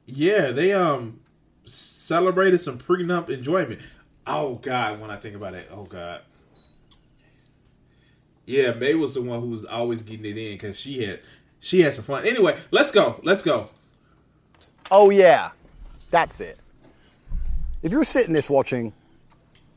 Yeah, 0.06 0.50
they 0.50 0.72
um 0.72 1.20
celebrated 1.64 2.60
some 2.60 2.78
prenup 2.78 3.30
enjoyment. 3.30 3.80
Oh 4.26 4.56
God, 4.56 5.00
when 5.00 5.10
I 5.10 5.16
think 5.16 5.36
about 5.36 5.54
it, 5.54 5.68
oh 5.72 5.84
God. 5.84 6.22
Yeah, 8.46 8.72
May 8.72 8.94
was 8.94 9.14
the 9.14 9.22
one 9.22 9.40
who 9.40 9.48
was 9.48 9.64
always 9.64 10.02
getting 10.02 10.26
it 10.26 10.36
in 10.36 10.52
because 10.52 10.78
she 10.78 11.04
had 11.04 11.20
she 11.60 11.80
had 11.80 11.94
some 11.94 12.04
fun. 12.04 12.26
Anyway, 12.26 12.58
let's 12.70 12.90
go. 12.90 13.20
Let's 13.22 13.42
go. 13.42 13.70
Oh 14.90 15.10
yeah, 15.10 15.52
that's 16.10 16.40
it. 16.40 16.58
If 17.84 17.92
you're 17.92 18.02
sitting 18.02 18.32
this 18.32 18.48
watching, 18.48 18.94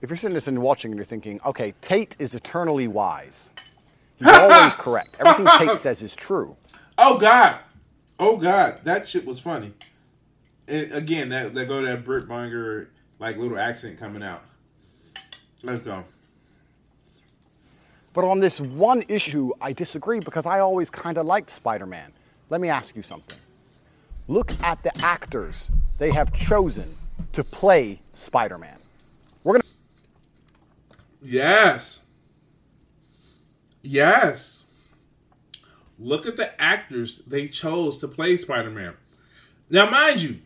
if 0.02 0.10
you're 0.10 0.16
sitting 0.16 0.34
this 0.34 0.48
and 0.48 0.62
watching 0.62 0.92
and 0.92 0.98
you're 0.98 1.04
thinking, 1.04 1.42
okay, 1.46 1.74
Tate 1.82 2.16
is 2.20 2.36
eternally 2.36 2.88
wise. 2.88 3.52
He's 4.16 4.28
always 4.34 4.76
correct. 4.76 5.18
Everything 5.20 5.46
Tate 5.60 5.78
says 5.78 6.02
is 6.02 6.16
true. 6.16 6.56
Oh 6.98 7.18
God. 7.18 7.58
Oh 8.18 8.38
God, 8.38 8.80
that 8.86 9.10
shit 9.10 9.26
was 9.26 9.42
funny. 9.42 9.74
And 10.70 10.90
again, 10.94 11.28
that 11.30 11.54
that 11.54 11.68
go 11.68 11.82
to 11.82 11.88
that 11.88 12.06
Brit 12.06 12.30
Monger 12.30 12.90
like 13.20 13.36
little 13.36 13.60
accent 13.60 14.00
coming 14.00 14.24
out. 14.24 14.42
Let's 15.62 15.82
go. 15.82 16.06
But 18.14 18.24
on 18.24 18.40
this 18.40 18.62
one 18.62 19.04
issue, 19.10 19.52
I 19.60 19.74
disagree 19.74 20.22
because 20.22 20.46
I 20.46 20.62
always 20.62 20.90
kind 20.90 21.18
of 21.18 21.26
liked 21.26 21.50
Spider 21.50 21.86
Man. 21.86 22.14
Let 22.50 22.62
me 22.62 22.70
ask 22.70 22.96
you 22.96 23.02
something. 23.02 23.38
Look 24.30 24.54
at 24.64 24.82
the 24.82 24.98
actors 25.04 25.70
they 25.98 26.12
have 26.12 26.34
chosen 26.34 26.96
to 27.34 27.44
play 27.44 28.02
Spider 28.14 28.58
Man. 28.58 28.78
We're 29.44 29.54
going 29.54 29.62
to. 29.62 30.98
Yes. 31.22 32.02
Yes. 33.82 34.64
Look 36.00 36.26
at 36.26 36.36
the 36.38 36.60
actors 36.62 37.22
they 37.26 37.48
chose 37.48 37.98
to 37.98 38.08
play 38.08 38.38
Spider 38.38 38.70
Man. 38.70 38.94
Now, 39.70 39.90
mind 39.90 40.22
you, 40.22 40.40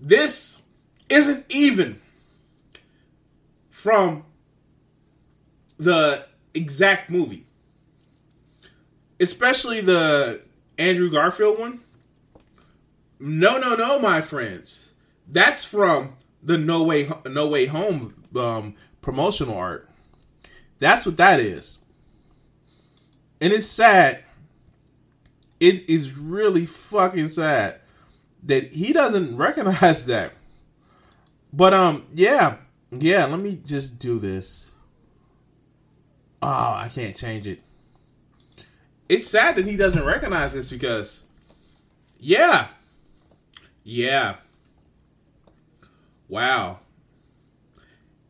this 0.00 0.62
isn't 1.10 1.44
even 1.48 2.00
from 3.70 4.24
the 5.78 6.26
exact 6.54 7.10
movie, 7.10 7.44
especially 9.18 9.80
the 9.80 10.40
Andrew 10.78 11.10
Garfield 11.10 11.58
one. 11.58 11.80
No, 13.18 13.58
no, 13.58 13.74
no, 13.74 13.98
my 13.98 14.20
friends. 14.20 14.91
That's 15.28 15.64
from 15.64 16.14
the 16.42 16.58
No 16.58 16.82
Way 16.82 17.10
No 17.26 17.48
Way 17.48 17.66
Home 17.66 18.14
um, 18.36 18.74
promotional 19.00 19.56
art. 19.56 19.88
That's 20.78 21.06
what 21.06 21.16
that 21.18 21.40
is. 21.40 21.78
and 23.40 23.52
it's 23.52 23.66
sad. 23.66 24.24
It 25.60 25.88
is 25.88 26.12
really 26.12 26.66
fucking 26.66 27.28
sad 27.30 27.80
that 28.42 28.72
he 28.72 28.92
doesn't 28.92 29.36
recognize 29.38 30.06
that. 30.06 30.32
But 31.52 31.74
um, 31.74 32.06
yeah, 32.14 32.56
yeah. 32.90 33.26
Let 33.26 33.40
me 33.40 33.60
just 33.64 33.98
do 33.98 34.18
this. 34.18 34.72
Oh, 36.42 36.48
I 36.48 36.90
can't 36.92 37.16
change 37.16 37.46
it. 37.46 37.62
It's 39.08 39.28
sad 39.28 39.56
that 39.56 39.66
he 39.66 39.76
doesn't 39.76 40.04
recognize 40.04 40.54
this 40.54 40.70
because, 40.70 41.22
yeah, 42.18 42.68
yeah. 43.84 44.36
Wow. 46.32 46.78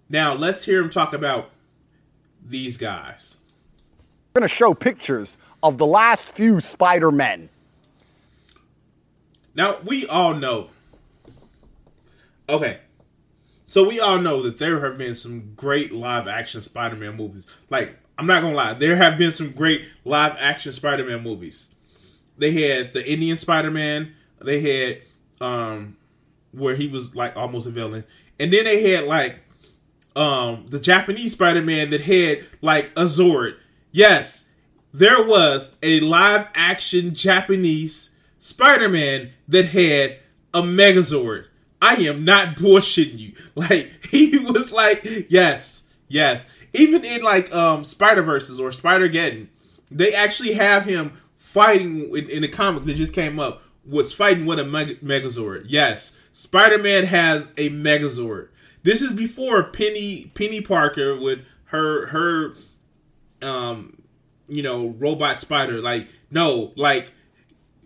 Now 0.08 0.34
let's 0.34 0.64
hear 0.64 0.82
him 0.82 0.90
talk 0.90 1.12
about 1.12 1.50
these 2.44 2.76
guys. 2.76 3.36
We're 4.34 4.40
going 4.40 4.48
to 4.48 4.52
show 4.52 4.74
pictures 4.74 5.38
of 5.62 5.78
the 5.78 5.86
last 5.86 6.28
few 6.28 6.58
Spider 6.58 7.12
Men. 7.12 7.48
Now 9.54 9.78
we 9.84 10.04
all 10.08 10.34
know. 10.34 10.70
Okay, 12.48 12.80
so 13.66 13.86
we 13.86 14.00
all 14.00 14.18
know 14.18 14.42
that 14.42 14.58
there 14.58 14.80
have 14.80 14.98
been 14.98 15.14
some 15.14 15.52
great 15.54 15.92
live 15.92 16.26
action 16.26 16.60
Spider-Man 16.60 17.16
movies. 17.16 17.46
Like 17.70 17.96
I'm 18.18 18.26
not 18.26 18.42
gonna 18.42 18.56
lie, 18.56 18.74
there 18.74 18.96
have 18.96 19.16
been 19.16 19.30
some 19.30 19.52
great 19.52 19.84
live 20.04 20.34
action 20.40 20.72
Spider-Man 20.72 21.22
movies. 21.22 21.68
They 22.36 22.50
had 22.50 22.94
the 22.94 23.08
Indian 23.08 23.38
Spider-Man. 23.38 24.12
They 24.40 24.58
had 24.60 25.02
um 25.40 25.96
where 26.52 26.74
he 26.74 26.88
was 26.88 27.14
like 27.16 27.36
almost 27.36 27.66
a 27.66 27.70
villain, 27.70 28.04
and 28.38 28.52
then 28.52 28.64
they 28.64 28.92
had 28.92 29.04
like 29.04 29.36
um 30.14 30.66
the 30.68 30.78
Japanese 30.80 31.32
Spider-Man 31.32 31.90
that 31.90 32.02
had 32.02 32.44
like 32.60 32.90
a 32.96 33.04
Zord. 33.04 33.56
Yes, 33.90 34.46
there 34.92 35.22
was 35.24 35.70
a 35.82 36.00
live 36.00 36.46
action 36.54 37.14
Japanese 37.14 38.10
Spider-Man 38.38 39.30
that 39.48 39.66
had 39.66 40.18
a 40.54 40.62
Megazord. 40.62 41.46
I 41.80 41.96
am 41.96 42.24
not 42.24 42.56
bullshitting 42.56 43.18
you. 43.18 43.32
Like 43.54 44.06
he 44.06 44.38
was 44.38 44.72
like, 44.72 45.06
yes, 45.28 45.84
yes. 46.08 46.46
Even 46.72 47.04
in 47.04 47.22
like 47.22 47.54
um 47.54 47.84
Spider 47.84 48.22
Verses 48.22 48.58
or 48.58 48.72
Spider 48.72 49.08
Geddon, 49.08 49.48
they 49.90 50.14
actually 50.14 50.54
have 50.54 50.84
him 50.86 51.12
fighting 51.36 52.08
in, 52.16 52.30
in 52.30 52.42
the 52.42 52.48
comic 52.48 52.84
that 52.84 52.94
just 52.94 53.12
came 53.12 53.38
up. 53.38 53.62
Was 53.84 54.12
fighting 54.12 54.46
with 54.46 54.60
a 54.60 54.64
Meg- 54.64 55.00
Megazord. 55.00 55.64
Yes, 55.66 56.16
Spider 56.32 56.78
Man 56.78 57.04
has 57.04 57.48
a 57.56 57.70
Megazord. 57.70 58.48
This 58.82 59.00
is 59.02 59.12
before 59.12 59.62
Penny 59.64 60.30
Penny 60.34 60.60
Parker 60.60 61.16
with 61.16 61.44
her 61.66 62.06
her 62.08 62.54
um 63.42 64.02
you 64.48 64.62
know 64.62 64.88
robot 64.98 65.40
spider. 65.40 65.80
Like 65.80 66.08
no, 66.30 66.72
like 66.76 67.12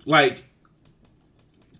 like 0.04 0.44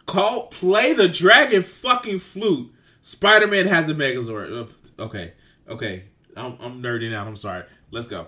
call 0.07 0.49
play 0.49 0.93
the 0.93 1.09
dragon 1.09 1.63
fucking 1.63 2.19
flute. 2.19 2.73
Spider 3.03 3.47
Man 3.47 3.67
has 3.67 3.89
a 3.89 3.95
Megazord. 3.95 4.65
Uh, 4.69 4.73
Okay, 4.99 5.33
okay. 5.69 6.05
I'm, 6.37 6.57
I'm 6.61 6.83
nerding 6.83 7.15
out. 7.15 7.27
I'm 7.27 7.37
sorry. 7.37 7.65
Let's 7.91 8.09
go. 8.09 8.27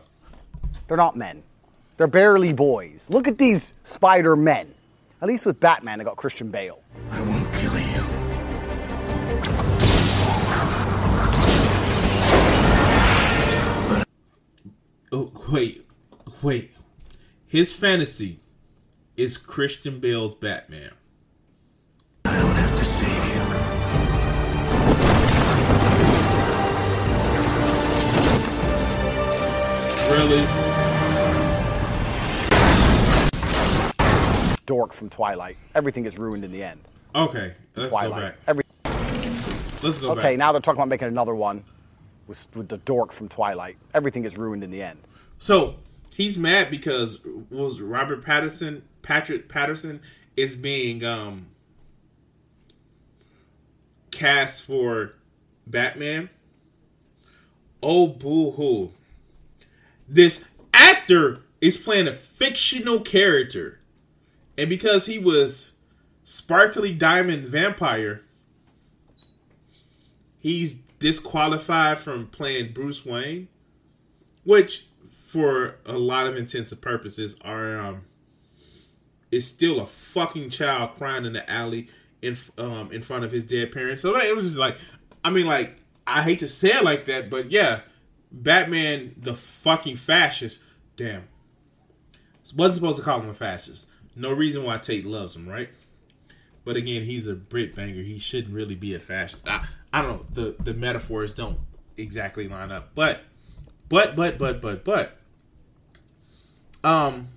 They're 0.87 0.97
not 0.97 1.17
men. 1.17 1.43
They're 1.97 2.07
barely 2.07 2.53
boys. 2.53 3.09
Look 3.11 3.27
at 3.27 3.39
these 3.39 3.75
Spider 3.83 4.37
Men. 4.37 4.75
At 5.21 5.29
least 5.29 5.47
with 5.47 5.59
Batman, 5.59 5.99
they 5.99 6.05
got 6.05 6.17
Christian 6.17 6.51
Bale. 6.51 6.81
I 7.11 7.23
won't 7.23 7.53
kill 7.55 7.79
you. 7.79 7.88
Oh, 15.11 15.33
wait, 15.51 15.87
wait. 16.43 16.71
His 17.47 17.73
fantasy 17.73 18.41
is 19.17 19.39
Christian 19.39 20.01
Bale's 20.01 20.35
Batman. 20.35 20.93
I 22.27 22.39
don't 22.41 22.55
have 22.55 22.79
to 22.79 22.85
save 22.85 23.35
you. 23.35 24.49
Really? 30.11 30.47
Dork 34.67 34.93
from 34.93 35.09
Twilight. 35.11 35.57
Everything 35.75 36.03
gets 36.05 36.19
ruined 36.19 36.45
in 36.45 36.53
the 36.53 36.63
end. 36.63 36.81
Okay, 37.15 37.53
let's 37.77 37.91
Twilight. 37.91 38.11
go 38.11 38.21
back. 38.21 38.35
Every- 38.47 38.65
Let's 39.83 39.99
go 39.99 40.11
okay, 40.13 40.23
back. 40.23 40.39
now 40.39 40.53
they're 40.53 40.61
talking 40.61 40.79
about 40.81 40.89
making 40.89 41.09
another 41.09 41.35
one 41.35 41.63
with, 42.29 42.47
with 42.55 42.69
the 42.69 42.79
dork 42.79 43.11
from 43.11 43.29
Twilight. 43.29 43.77
Everything 43.93 44.23
gets 44.23 44.37
ruined 44.37 44.63
in 44.63 44.71
the 44.71 44.83
end. 44.83 45.01
So 45.39 45.77
he's 46.13 46.39
mad 46.39 46.71
because 46.71 47.21
was 47.51 47.81
Robert 47.81 48.25
Patterson 48.25 48.83
Patrick 49.03 49.49
Patterson 49.49 50.01
is 50.37 50.55
being 50.55 51.05
um 51.05 51.47
cast 54.11 54.63
for 54.63 55.15
Batman. 55.67 56.29
Oh 57.83 58.07
boo 58.09 58.53
hoo. 58.53 58.93
This 60.09 60.45
actor 60.75 61.41
is 61.61 61.77
playing 61.77 62.09
a 62.09 62.13
fictional 62.13 63.01
character. 63.01 63.81
And 64.57 64.69
because 64.69 65.07
he 65.07 65.19
was 65.19 65.73
Sparkly 66.25 66.93
Diamond 66.93 67.47
Vampire, 67.47 68.23
he's 70.41 70.81
disqualified 70.99 71.99
from 71.99 72.27
playing 72.27 72.73
Bruce 72.73 73.05
Wayne 73.05 73.49
which 74.49 74.87
for 75.27 75.77
a 75.85 75.99
lot 75.99 76.27
of 76.27 76.35
intents 76.35 76.73
and 76.73 76.81
purposes 76.81 77.37
are 77.43 77.79
um 77.79 78.01
is 79.31 79.47
still 79.47 79.79
a 79.79 79.87
fucking 79.87 80.49
child 80.49 80.93
crying 80.93 81.27
in 81.27 81.35
the 81.35 81.51
alley 81.51 81.87
in 82.23 82.35
um 82.57 82.91
in 82.91 83.03
front 83.03 83.25
of 83.25 83.31
his 83.31 83.45
dead 83.45 83.71
parents. 83.71 84.01
So 84.01 84.11
like, 84.11 84.25
it 84.25 84.35
was 84.35 84.47
just 84.47 84.57
like 84.57 84.79
I 85.23 85.29
mean 85.29 85.47
like 85.47 85.77
I 86.07 86.23
hate 86.23 86.39
to 86.39 86.49
say 86.49 86.71
it 86.71 86.83
like 86.83 87.05
that, 87.05 87.29
but 87.29 87.51
yeah, 87.51 87.81
Batman 88.33 89.15
the 89.19 89.35
fucking 89.35 89.97
fascist. 89.97 90.61
Damn. 90.97 91.29
Wasn't 92.57 92.77
supposed 92.77 92.97
to 92.97 93.05
call 93.05 93.21
him 93.21 93.29
a 93.29 93.35
fascist. 93.35 93.87
No 94.17 94.33
reason 94.33 94.65
why 94.65 94.79
Tate 94.79 95.05
loves 95.05 95.37
him, 95.37 95.47
right? 95.47 95.69
But 96.65 96.77
again, 96.77 97.03
he's 97.03 97.29
a 97.29 97.35
Brit 97.35 97.77
banger. 97.77 98.03
He 98.03 98.19
shouldn't 98.19 98.55
really 98.55 98.75
be 98.75 98.95
a 98.95 98.99
fascist. 98.99 99.47
I, 99.47 99.69
I 99.93 100.03
don't 100.03 100.11
know. 100.19 100.27
The 100.33 100.63
the 100.63 100.75
metaphors 100.75 101.35
don't 101.35 101.59
exactly 101.97 102.49
line 102.49 102.71
up. 102.71 102.91
But 102.95 103.21
but 103.89 104.17
but 104.17 104.39
but 104.39 104.61
but 104.61 104.85
but 104.85 105.19
um 106.85 107.29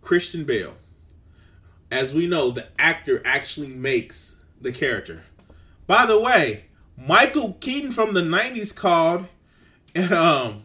Christian 0.00 0.44
Bale. 0.44 0.74
As 1.90 2.12
we 2.12 2.26
know, 2.26 2.50
the 2.50 2.68
actor 2.78 3.22
actually 3.24 3.68
makes 3.68 4.36
the 4.60 4.72
character. 4.72 5.22
By 5.86 6.06
the 6.06 6.18
way, 6.18 6.64
Michael 6.96 7.54
Keaton 7.54 7.92
from 7.92 8.14
the 8.14 8.20
90s 8.20 8.74
called 8.74 9.26
and 9.94 10.12
um 10.12 10.62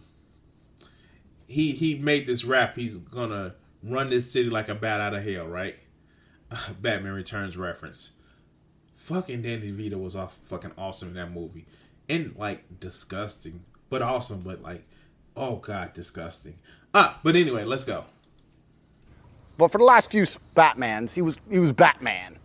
he 1.48 1.72
he 1.72 1.96
made 1.96 2.26
this 2.26 2.44
rap 2.44 2.76
he's 2.76 2.98
gonna 2.98 3.56
run 3.84 4.10
this 4.10 4.32
city 4.32 4.50
like 4.50 4.70
a 4.70 4.76
bat 4.76 5.02
out 5.02 5.14
of 5.14 5.24
hell, 5.24 5.48
right? 5.48 5.78
Batman 6.82 7.14
Returns 7.14 7.58
reference. 7.58 8.12
Fucking 9.10 9.42
Danny 9.42 9.72
DeVito 9.72 10.00
was 10.00 10.16
off 10.16 10.38
fucking 10.44 10.74
awesome 10.78 11.08
in 11.08 11.14
that 11.16 11.32
movie. 11.32 11.66
And 12.08 12.36
like 12.38 12.80
disgusting. 12.80 13.64
But 13.90 14.04
awesome, 14.04 14.42
but 14.42 14.62
like 14.62 14.84
oh 15.36 15.56
god, 15.56 15.94
disgusting. 15.94 16.60
Ah, 16.94 17.20
but 17.24 17.36
anyway, 17.36 17.64
let's 17.64 17.86
go. 17.86 18.06
But 19.58 19.72
for 19.72 19.80
the 19.80 19.84
last 19.84 20.12
few 20.12 20.22
Batmans, 20.56 21.16
he 21.16 21.24
was 21.24 21.40
he 21.50 21.58
was 21.58 21.72
Batman. 21.72 22.38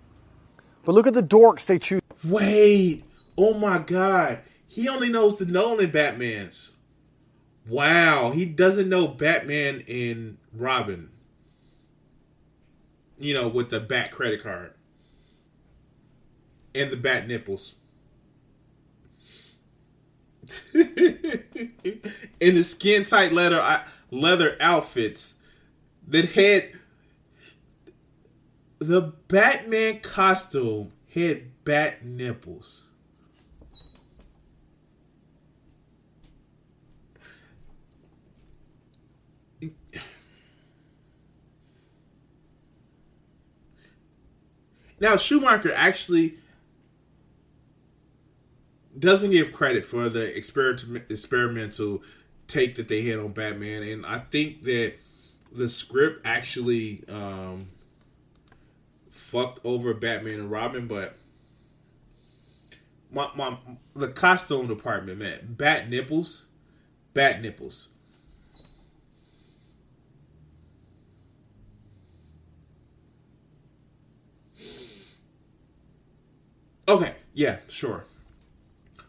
But 0.87 0.94
look 0.94 1.07
at 1.07 1.12
the 1.12 1.22
dorks 1.22 1.66
they 1.66 1.79
choose. 1.79 2.00
Wait. 2.24 3.05
Oh 3.37 3.53
my 3.53 3.79
god. 3.79 4.38
He 4.66 4.88
only 4.88 5.11
knows 5.11 5.37
the 5.37 5.44
Nolan 5.44 5.90
Batmans. 5.90 6.70
Wow, 7.68 8.31
he 8.31 8.46
doesn't 8.46 8.88
know 8.88 9.07
Batman 9.07 9.85
and 9.87 10.38
Robin. 10.55 11.11
You 13.18 13.35
know, 13.35 13.48
with 13.48 13.68
the 13.68 13.81
bat 13.81 14.12
credit 14.12 14.42
card. 14.42 14.72
And 16.74 16.90
the 16.90 16.96
bat 16.96 17.28
nipples. 17.28 17.76
in 20.74 22.02
the 22.40 22.64
skin 22.64 23.04
tight 23.04 23.32
leather 23.32 23.82
leather 24.10 24.56
outfits 24.60 25.34
that 26.06 26.30
had 26.32 26.70
the 28.78 29.00
Batman 29.00 30.00
costume 30.00 30.92
had 31.14 31.64
bat 31.64 32.04
nipples. 32.04 32.88
Now 45.00 45.16
Schumacher 45.16 45.72
actually 45.74 46.38
doesn't 48.98 49.30
give 49.30 49.52
credit 49.52 49.85
for 49.85 50.09
the 50.09 50.37
experiment, 50.37 51.04
experimental 51.11 52.02
take 52.46 52.76
that 52.76 52.88
they 52.88 53.02
had 53.02 53.18
on 53.18 53.33
Batman, 53.33 53.83
and 53.83 54.07
I 54.07 54.18
think 54.18 54.64
that 54.64 54.94
the 55.52 55.68
script 55.68 56.26
actually 56.26 57.04
um, 57.09 57.68
fucked 59.11 59.64
over 59.64 59.94
Batman 59.94 60.40
and 60.40 60.50
Robin, 60.50 60.87
but 60.87 61.16
my, 63.11 63.30
my 63.35 63.57
the 63.94 64.09
costume 64.09 64.66
department, 64.66 65.18
man, 65.18 65.54
bat 65.57 65.88
nipples, 65.88 66.46
bat 67.14 67.40
nipples. 67.40 67.88
Okay, 76.87 77.14
yeah, 77.33 77.59
sure. 77.68 78.04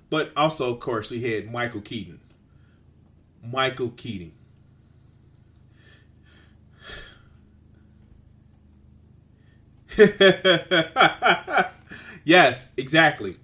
But 0.09 0.31
also, 0.35 0.71
of 0.73 0.79
course, 0.79 1.09
we 1.09 1.21
had 1.21 1.51
Michael 1.51 1.81
Keaton. 1.81 2.19
Michael 3.43 3.89
Keaton. 3.91 4.31
yes, 12.23 12.71
exactly. 12.77 13.37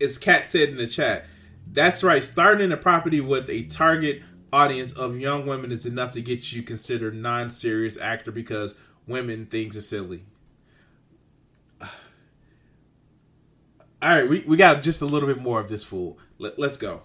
As 0.00 0.18
Kat 0.18 0.44
said 0.44 0.68
in 0.68 0.76
the 0.76 0.86
chat, 0.86 1.26
that's 1.66 2.04
right. 2.04 2.22
Starting 2.22 2.64
in 2.64 2.72
a 2.72 2.76
property 2.76 3.20
with 3.20 3.48
a 3.48 3.62
target 3.64 4.22
audience 4.52 4.92
of 4.92 5.18
young 5.18 5.46
women 5.46 5.72
is 5.72 5.86
enough 5.86 6.12
to 6.12 6.20
get 6.20 6.52
you 6.52 6.62
considered 6.62 7.14
non-serious 7.14 7.96
actor 7.96 8.30
because 8.30 8.74
women 9.06 9.46
things 9.46 9.76
are 9.76 9.80
silly. 9.82 10.24
All 11.80 11.88
right, 14.08 14.28
we, 14.28 14.40
we 14.40 14.56
got 14.56 14.82
just 14.82 15.00
a 15.00 15.06
little 15.06 15.28
bit 15.28 15.40
more 15.40 15.60
of 15.60 15.68
this 15.68 15.84
fool. 15.84 16.18
Let, 16.38 16.58
let's 16.58 16.76
go. 16.76 17.02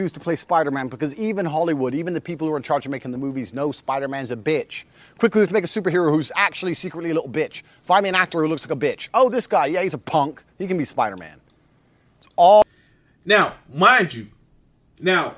Used 0.00 0.14
to 0.14 0.20
play 0.20 0.36
Spider-Man 0.36 0.88
because 0.88 1.14
even 1.16 1.44
Hollywood, 1.44 1.94
even 1.94 2.14
the 2.14 2.20
people 2.20 2.46
who 2.46 2.54
are 2.54 2.56
in 2.56 2.62
charge 2.62 2.86
of 2.86 2.92
making 2.92 3.10
the 3.10 3.18
movies 3.18 3.52
know 3.52 3.72
Spider-Man's 3.72 4.30
a 4.30 4.36
bitch. 4.36 4.84
Quickly, 5.18 5.40
let's 5.40 5.52
make 5.52 5.64
a 5.64 5.66
superhero 5.66 6.10
who's 6.10 6.30
actually 6.36 6.74
secretly 6.74 7.10
a 7.10 7.14
little 7.14 7.28
bitch. 7.28 7.62
Find 7.82 8.04
me 8.04 8.08
an 8.08 8.14
actor 8.14 8.40
who 8.40 8.48
looks 8.48 8.68
like 8.68 8.76
a 8.76 8.80
bitch. 8.80 9.08
Oh, 9.12 9.28
this 9.28 9.46
guy, 9.46 9.66
yeah, 9.66 9.82
he's 9.82 9.94
a 9.94 9.98
punk. 9.98 10.42
He 10.56 10.66
can 10.66 10.78
be 10.78 10.84
Spider-Man. 10.84 11.40
It's 12.18 12.28
all 12.36 12.64
Now, 13.26 13.56
mind 13.72 14.14
you, 14.14 14.28
now, 15.00 15.36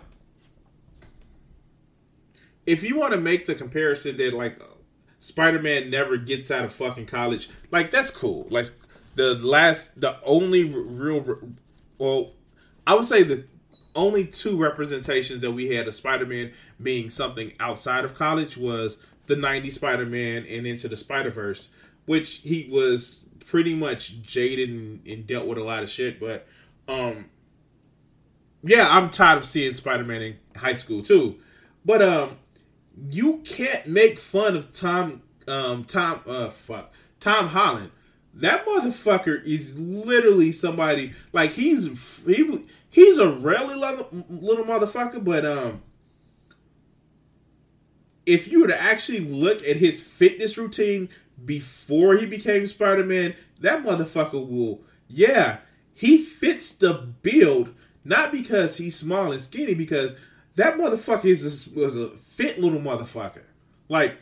if 2.66 2.82
you 2.82 2.98
want 2.98 3.12
to 3.14 3.20
make 3.20 3.46
the 3.46 3.54
comparison 3.54 4.16
that 4.18 4.32
like 4.32 4.60
Spider-Man 5.20 5.90
never 5.90 6.16
gets 6.16 6.50
out 6.50 6.64
of 6.64 6.72
fucking 6.74 7.06
college, 7.06 7.48
like 7.70 7.90
that's 7.90 8.10
cool. 8.10 8.46
Like 8.50 8.66
the 9.20 9.46
last, 9.46 10.00
the 10.00 10.16
only 10.24 10.64
real, 10.64 11.38
well, 11.98 12.32
I 12.86 12.94
would 12.94 13.04
say 13.04 13.22
the 13.22 13.44
only 13.94 14.24
two 14.24 14.56
representations 14.56 15.40
that 15.42 15.52
we 15.52 15.74
had 15.74 15.88
of 15.88 15.94
Spider-Man 15.94 16.52
being 16.82 17.10
something 17.10 17.52
outside 17.60 18.04
of 18.04 18.14
college 18.14 18.56
was 18.56 18.98
the 19.26 19.36
90s 19.36 19.72
Spider-Man 19.72 20.46
and 20.48 20.66
Into 20.66 20.88
the 20.88 20.96
Spider-Verse, 20.96 21.70
which 22.06 22.38
he 22.38 22.68
was 22.70 23.24
pretty 23.46 23.74
much 23.74 24.22
jaded 24.22 24.70
and, 24.70 25.06
and 25.06 25.26
dealt 25.26 25.46
with 25.46 25.58
a 25.58 25.64
lot 25.64 25.82
of 25.82 25.90
shit, 25.90 26.20
but 26.20 26.46
um 26.86 27.26
yeah, 28.62 28.86
I'm 28.88 29.10
tired 29.10 29.38
of 29.38 29.44
seeing 29.44 29.72
Spider-Man 29.72 30.22
in 30.22 30.36
high 30.54 30.74
school 30.74 31.02
too. 31.02 31.38
But 31.84 32.00
um 32.00 32.38
you 33.08 33.38
can't 33.38 33.86
make 33.86 34.18
fun 34.18 34.56
of 34.56 34.72
Tom 34.72 35.22
um 35.48 35.84
Tom 35.84 36.20
uh 36.28 36.50
fuck 36.50 36.92
Tom 37.18 37.48
Holland. 37.48 37.90
That 38.34 38.64
motherfucker 38.64 39.44
is 39.44 39.78
literally 39.78 40.52
somebody 40.52 41.12
like 41.32 41.52
he's 41.52 41.88
he 42.26 42.66
he's 42.88 43.18
a 43.18 43.30
really 43.30 43.74
little, 43.74 44.08
little 44.28 44.64
motherfucker, 44.64 45.22
but 45.22 45.44
um 45.44 45.82
if 48.26 48.50
you 48.50 48.60
were 48.60 48.68
to 48.68 48.80
actually 48.80 49.20
look 49.20 49.66
at 49.66 49.76
his 49.76 50.00
fitness 50.00 50.56
routine 50.56 51.08
before 51.44 52.16
he 52.16 52.26
became 52.26 52.66
Spider-Man, 52.66 53.34
that 53.60 53.84
motherfucker 53.84 54.46
will 54.46 54.82
yeah, 55.08 55.58
he 55.92 56.18
fits 56.18 56.70
the 56.70 56.94
build 56.94 57.74
not 58.04 58.32
because 58.32 58.76
he's 58.78 58.96
small 58.96 59.32
and 59.32 59.40
skinny, 59.40 59.74
because 59.74 60.14
that 60.54 60.76
motherfucker 60.76 61.26
is 61.26 61.66
a, 61.66 61.78
was 61.78 61.96
a 61.96 62.10
fit 62.10 62.58
little 62.58 62.80
motherfucker. 62.80 63.42
Like, 63.88 64.16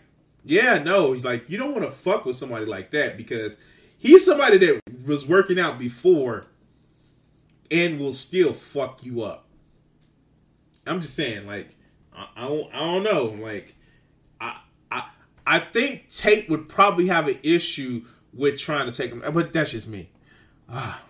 yeah, 0.45 0.79
no, 0.79 1.13
he's 1.13 1.25
like 1.25 1.51
you 1.51 1.59
don't 1.59 1.73
want 1.73 1.85
to 1.85 1.91
fuck 1.91 2.25
with 2.25 2.37
somebody 2.37 2.65
like 2.65 2.91
that 2.93 3.17
because 3.17 3.57
he's 3.99 4.25
somebody 4.25 4.57
that 4.59 4.81
was 5.07 5.27
working 5.27 5.59
out 5.59 5.79
before 5.79 6.47
and 7.71 7.99
will 7.99 8.15
still 8.15 8.55
fuck 8.55 9.05
you 9.05 9.23
up. 9.23 9.45
I'm 10.87 11.01
just 11.03 11.15
saying, 11.15 11.47
like, 11.47 11.77
I, 12.17 12.29
I 12.37 12.49
don't, 12.49 12.75
I 12.75 12.79
don't 12.79 13.03
know, 13.03 13.25
like, 13.25 13.75
I, 14.41 14.61
I, 14.91 15.09
I 15.47 15.59
think 15.59 16.09
Tate 16.09 16.49
would 16.49 16.69
probably 16.69 17.09
have 17.09 17.29
an 17.29 17.39
issue 17.43 18.05
with 18.33 18.59
trying 18.59 18.91
to 18.91 18.97
take 18.97 19.11
him, 19.13 19.23
but 19.33 19.53
that's 19.53 19.73
just 19.73 19.89
me. 19.89 20.09
Ah. 20.69 21.03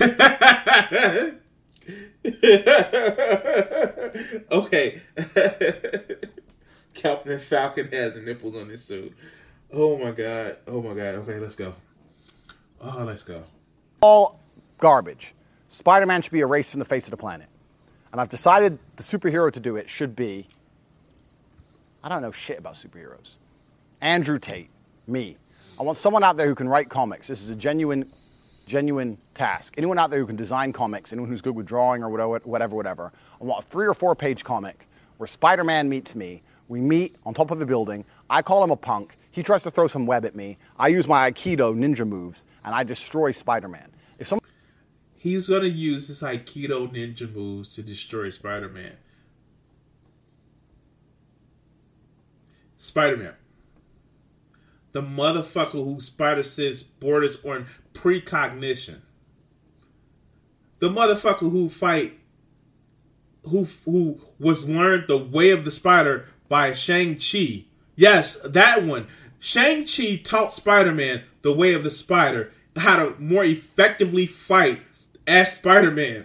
okay. 4.50 5.00
Captain 6.94 7.38
Falcon 7.38 7.88
has 7.92 8.16
nipples 8.16 8.56
on 8.56 8.68
his 8.68 8.82
suit. 8.84 9.12
Oh 9.74 9.98
my 9.98 10.12
god. 10.12 10.58
Oh 10.68 10.80
my 10.80 10.94
god. 10.94 11.16
Okay, 11.16 11.38
let's 11.38 11.56
go. 11.56 11.74
Oh, 12.80 13.04
let's 13.04 13.24
go. 13.24 13.42
all 14.00 14.38
garbage. 14.78 15.34
Spider-Man 15.68 16.22
should 16.22 16.32
be 16.32 16.40
erased 16.40 16.72
from 16.72 16.78
the 16.78 16.84
face 16.84 17.06
of 17.06 17.10
the 17.10 17.16
planet. 17.16 17.48
And 18.12 18.20
I've 18.20 18.28
decided 18.28 18.78
the 18.96 19.02
superhero 19.02 19.50
to 19.50 19.58
do 19.60 19.76
it 19.76 19.90
should 19.90 20.14
be 20.14 20.46
I 22.04 22.08
don't 22.10 22.22
know 22.22 22.30
shit 22.30 22.58
about 22.58 22.74
superheroes. 22.74 23.36
Andrew 24.00 24.38
Tate, 24.38 24.68
me. 25.06 25.38
I 25.80 25.82
want 25.82 25.98
someone 25.98 26.22
out 26.22 26.36
there 26.36 26.46
who 26.46 26.54
can 26.54 26.68
write 26.68 26.90
comics. 26.90 27.26
This 27.26 27.42
is 27.42 27.50
a 27.50 27.56
genuine 27.56 28.10
genuine 28.66 29.18
task. 29.34 29.74
Anyone 29.76 29.98
out 29.98 30.10
there 30.10 30.20
who 30.20 30.26
can 30.26 30.36
design 30.36 30.72
comics, 30.72 31.12
anyone 31.12 31.28
who's 31.30 31.42
good 31.42 31.54
with 31.54 31.66
drawing 31.66 32.02
or 32.04 32.08
whatever, 32.10 32.38
whatever, 32.48 32.76
whatever. 32.76 33.12
I 33.40 33.44
want 33.44 33.64
a 33.64 33.66
three 33.68 33.86
or 33.86 33.94
four 33.94 34.14
page 34.14 34.44
comic 34.44 34.86
where 35.16 35.26
Spider 35.26 35.64
Man 35.64 35.88
meets 35.88 36.14
me. 36.14 36.42
We 36.68 36.80
meet 36.80 37.16
on 37.26 37.34
top 37.34 37.50
of 37.50 37.60
a 37.60 37.66
building. 37.66 38.04
I 38.30 38.42
call 38.42 38.62
him 38.62 38.70
a 38.70 38.76
punk. 38.76 39.16
He 39.34 39.42
tries 39.42 39.64
to 39.64 39.70
throw 39.72 39.88
some 39.88 40.06
web 40.06 40.24
at 40.24 40.36
me. 40.36 40.58
I 40.78 40.86
use 40.86 41.08
my 41.08 41.28
Aikido 41.28 41.76
ninja 41.76 42.06
moves 42.06 42.44
and 42.64 42.72
I 42.72 42.84
destroy 42.84 43.32
Spider 43.32 43.66
Man. 43.66 43.90
If 44.16 44.28
some 44.28 44.38
He's 45.16 45.48
gonna 45.48 45.66
use 45.66 46.06
his 46.06 46.20
Aikido 46.20 46.88
ninja 46.88 47.34
moves 47.34 47.74
to 47.74 47.82
destroy 47.82 48.30
Spider 48.30 48.68
Man. 48.68 48.96
Spider 52.76 53.16
Man. 53.16 53.34
The 54.92 55.02
motherfucker 55.02 55.84
who 55.84 56.00
Spider 56.00 56.44
Sense 56.44 56.84
borders 56.84 57.44
on 57.44 57.66
precognition. 57.92 59.02
The 60.78 60.90
motherfucker 60.90 61.50
who 61.50 61.68
fight 61.68 62.20
who 63.42 63.66
who 63.84 64.20
was 64.38 64.68
learned 64.68 65.08
the 65.08 65.18
way 65.18 65.50
of 65.50 65.64
the 65.64 65.72
spider 65.72 66.28
by 66.48 66.72
Shang-Chi. 66.72 67.64
Yes, 67.96 68.36
that 68.44 68.84
one. 68.84 69.06
Shang-Chi 69.44 70.22
taught 70.24 70.54
Spider-Man 70.54 71.22
the 71.42 71.52
way 71.52 71.74
of 71.74 71.84
the 71.84 71.90
spider, 71.90 72.50
how 72.76 72.96
to 72.96 73.20
more 73.20 73.44
effectively 73.44 74.24
fight 74.24 74.80
as 75.26 75.52
Spider-Man. 75.52 76.24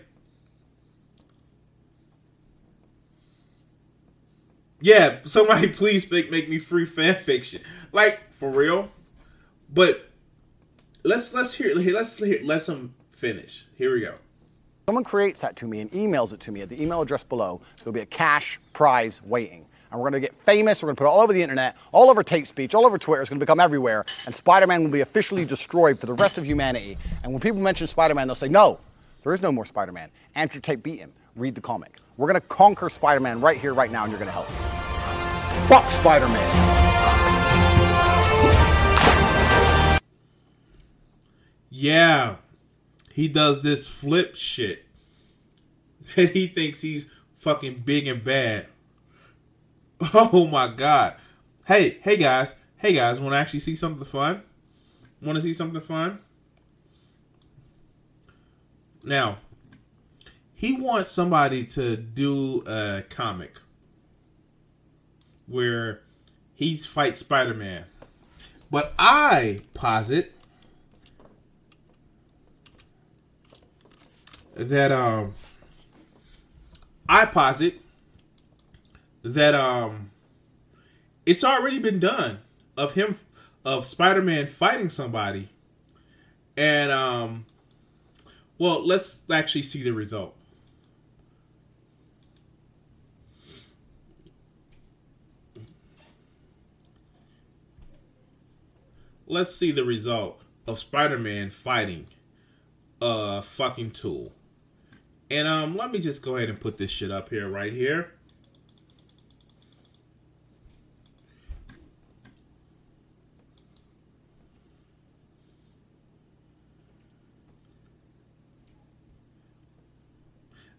Yeah, 4.79 5.17
somebody 5.25 5.67
please 5.73 6.09
make 6.09 6.31
make 6.31 6.47
me 6.47 6.59
free 6.59 6.85
fan 6.85 7.15
fiction. 7.15 7.61
Like 7.91 8.31
for 8.31 8.49
real. 8.49 8.87
But 9.69 10.09
let's 11.03 11.33
let's 11.33 11.55
hear 11.55 11.75
let's 11.75 12.17
hear 12.17 12.39
let's 12.41 12.69
him 12.69 12.95
finish. 13.11 13.67
Here 13.75 13.93
we 13.93 13.99
go. 13.99 14.13
someone 14.87 15.03
creates 15.03 15.41
that 15.41 15.57
to 15.57 15.67
me 15.67 15.81
and 15.81 15.91
emails 15.91 16.33
it 16.33 16.39
to 16.39 16.53
me 16.53 16.61
at 16.61 16.69
the 16.69 16.81
email 16.81 17.01
address 17.01 17.25
below, 17.25 17.59
there'll 17.79 17.91
be 17.91 17.99
a 17.99 18.05
cash 18.05 18.61
prize 18.71 19.21
waiting. 19.21 19.65
And 19.91 19.99
we're 19.99 20.09
going 20.09 20.21
to 20.21 20.27
get 20.27 20.39
famous. 20.41 20.83
We're 20.83 20.87
going 20.87 20.97
to 20.97 20.99
put 20.99 21.07
it 21.07 21.11
all 21.11 21.21
over 21.21 21.33
the 21.33 21.41
internet, 21.41 21.75
all 21.91 22.09
over 22.09 22.23
Tate 22.23 22.47
Speech, 22.47 22.75
all 22.75 22.85
over 22.85 22.97
Twitter. 22.97 23.21
It's 23.21 23.29
going 23.29 23.39
to 23.39 23.45
become 23.45 23.59
everywhere. 23.59 24.05
And 24.25 24.35
Spider 24.35 24.67
Man 24.67 24.83
will 24.83 24.91
be 24.91 25.01
officially 25.01 25.45
destroyed 25.45 25.99
for 25.99 26.05
the 26.05 26.13
rest 26.13 26.37
of 26.37 26.45
humanity. 26.45 26.97
And 27.23 27.31
when 27.33 27.41
people 27.41 27.59
mention 27.59 27.87
Spider 27.87 28.13
Man, 28.13 28.27
they'll 28.27 28.35
say, 28.35 28.49
no, 28.49 28.79
there 29.23 29.33
is 29.33 29.41
no 29.41 29.51
more 29.51 29.65
Spider 29.65 29.91
Man. 29.91 30.09
Andrew 30.35 30.61
Tate 30.61 30.83
beat 30.83 30.99
him. 30.99 31.11
Read 31.35 31.55
the 31.55 31.61
comic. 31.61 31.97
We're 32.17 32.27
going 32.27 32.39
to 32.39 32.47
conquer 32.47 32.89
Spider 32.89 33.19
Man 33.19 33.41
right 33.41 33.57
here, 33.57 33.73
right 33.73 33.91
now, 33.91 34.03
and 34.03 34.11
you're 34.11 34.19
going 34.19 34.27
to 34.27 34.33
help. 34.33 34.47
Fuck 35.67 35.89
Spider 35.89 36.27
Man. 36.27 36.79
Yeah, 41.69 42.35
he 43.13 43.27
does 43.27 43.61
this 43.61 43.87
flip 43.87 44.35
shit. 44.35 44.85
And 46.15 46.29
he 46.33 46.47
thinks 46.47 46.81
he's 46.81 47.07
fucking 47.35 47.83
big 47.85 48.07
and 48.07 48.23
bad. 48.23 48.67
Oh 50.13 50.47
my 50.47 50.67
god. 50.67 51.15
Hey, 51.67 51.97
hey 52.01 52.15
guys. 52.17 52.55
Hey 52.77 52.93
guys, 52.93 53.19
want 53.19 53.33
to 53.33 53.37
actually 53.37 53.59
see 53.59 53.75
something 53.75 54.05
fun? 54.05 54.43
Want 55.21 55.35
to 55.35 55.41
see 55.41 55.51
something 55.51 55.81
fun? 55.81 56.19
Now, 59.03 59.39
he 60.53 60.73
wants 60.73 61.11
somebody 61.11 61.65
to 61.65 61.97
do 61.97 62.63
a 62.65 63.03
comic 63.09 63.59
where 65.47 66.01
he 66.53 66.77
fights 66.77 67.19
Spider 67.19 67.53
Man. 67.53 67.85
But 68.71 68.93
I 68.97 69.61
posit 69.73 70.33
that 74.53 74.91
um 74.91 75.33
I 77.07 77.25
posit 77.25 77.81
that 79.23 79.55
um 79.55 80.11
it's 81.25 81.43
already 81.43 81.79
been 81.79 81.99
done 81.99 82.39
of 82.77 82.93
him 82.93 83.17
of 83.65 83.85
Spider-Man 83.85 84.47
fighting 84.47 84.89
somebody. 84.89 85.49
And 86.57 86.91
um 86.91 87.45
well 88.57 88.85
let's 88.85 89.19
actually 89.29 89.63
see 89.63 89.83
the 89.83 89.93
result. 89.93 90.35
Let's 99.27 99.53
see 99.53 99.71
the 99.71 99.85
result 99.85 100.41
of 100.65 100.79
Spider-Man 100.79 101.51
fighting 101.51 102.07
a 102.99 103.41
fucking 103.41 103.91
tool. 103.91 104.33
And 105.29 105.47
um 105.47 105.75
let 105.75 105.91
me 105.91 105.99
just 105.99 106.21
go 106.21 106.37
ahead 106.37 106.49
and 106.49 106.59
put 106.59 106.77
this 106.77 106.89
shit 106.89 107.11
up 107.11 107.29
here 107.29 107.47
right 107.47 107.73
here 107.73 108.13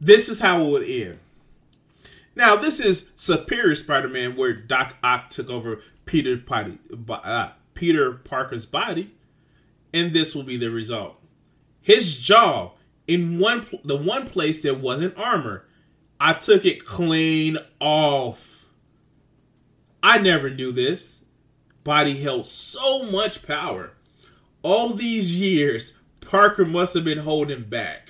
This 0.01 0.29
is 0.29 0.41
how 0.41 0.63
it 0.63 0.71
would 0.71 0.89
end. 0.89 1.19
Now, 2.35 2.57
this 2.57 2.81
is 2.81 3.11
Superior 3.17 3.75
Spider-Man, 3.75 4.37
where 4.37 4.55
Doc 4.55 4.97
Ock 5.03 5.31
took 5.31 5.51
over 5.51 5.81
Peter 6.07 6.37
Potty, 6.39 6.79
uh, 7.09 7.51
Peter 7.75 8.13
Parker's 8.13 8.67
body, 8.67 9.13
and 9.93 10.13
this 10.13 10.35
will 10.35 10.45
be 10.45 10.57
the 10.57 10.71
result. 10.71 11.17
His 11.83 12.17
jaw 12.17 12.73
in 13.07 13.39
one 13.39 13.67
the 13.85 13.97
one 13.97 14.27
place 14.27 14.63
that 14.63 14.79
wasn't 14.81 15.19
armor, 15.19 15.65
I 16.21 16.35
took 16.35 16.65
it 16.65 16.85
clean 16.85 17.59
off. 17.81 18.67
I 20.03 20.19
never 20.19 20.49
knew 20.49 20.73
this. 20.73 21.23
Body 21.83 22.19
held 22.19 22.47
so 22.47 23.03
much 23.11 23.43
power. 23.43 23.93
All 24.63 24.95
these 24.95 25.41
years, 25.41 25.95
Parker 26.21 26.65
must 26.65 26.95
have 26.95 27.05
been 27.05 27.19
holding 27.19 27.65
back. 27.65 28.10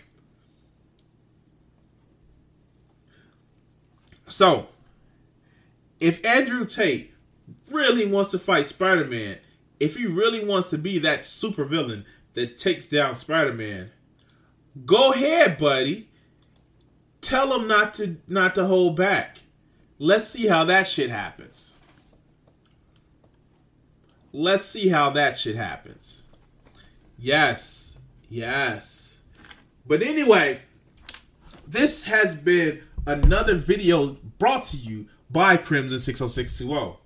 So, 4.31 4.69
if 5.99 6.25
Andrew 6.25 6.65
Tate 6.65 7.13
really 7.71 8.07
wants 8.07 8.31
to 8.31 8.39
fight 8.39 8.67
Spider 8.67 9.05
Man, 9.05 9.39
if 9.81 9.97
he 9.97 10.07
really 10.07 10.45
wants 10.45 10.71
to 10.71 10.79
be 10.79 10.99
that 10.99 11.25
super 11.25 11.65
villain 11.65 12.05
that 12.35 12.57
takes 12.57 12.87
down 12.87 13.17
Spider 13.17 13.53
Man, 13.53 13.91
go 14.87 15.13
ahead, 15.13 15.59
buddy. 15.59 16.09
Tell 17.21 17.53
him 17.53 17.67
not 17.67 17.93
to 17.95 18.17
not 18.29 18.55
to 18.55 18.67
hold 18.67 18.97
back. 18.97 19.39
Let's 19.99 20.29
see 20.29 20.47
how 20.47 20.65
that 20.65 20.87
shit 20.87 21.11
happens. 21.11 21.77
Let's 24.33 24.65
see 24.65 24.89
how 24.89 25.11
that 25.11 25.39
shit 25.39 25.57
happens. 25.57 26.23
Yes. 27.19 27.99
Yes. 28.29 29.21
But 29.85 30.03
anyway, 30.03 30.61
this 31.67 32.05
has 32.05 32.35
been 32.35 32.83
another 33.07 33.55
video 33.55 34.17
brought 34.39 34.65
to 34.67 34.77
you 34.77 35.07
by 35.31 35.57
Crimson 35.57 35.99
60620. 35.99 36.99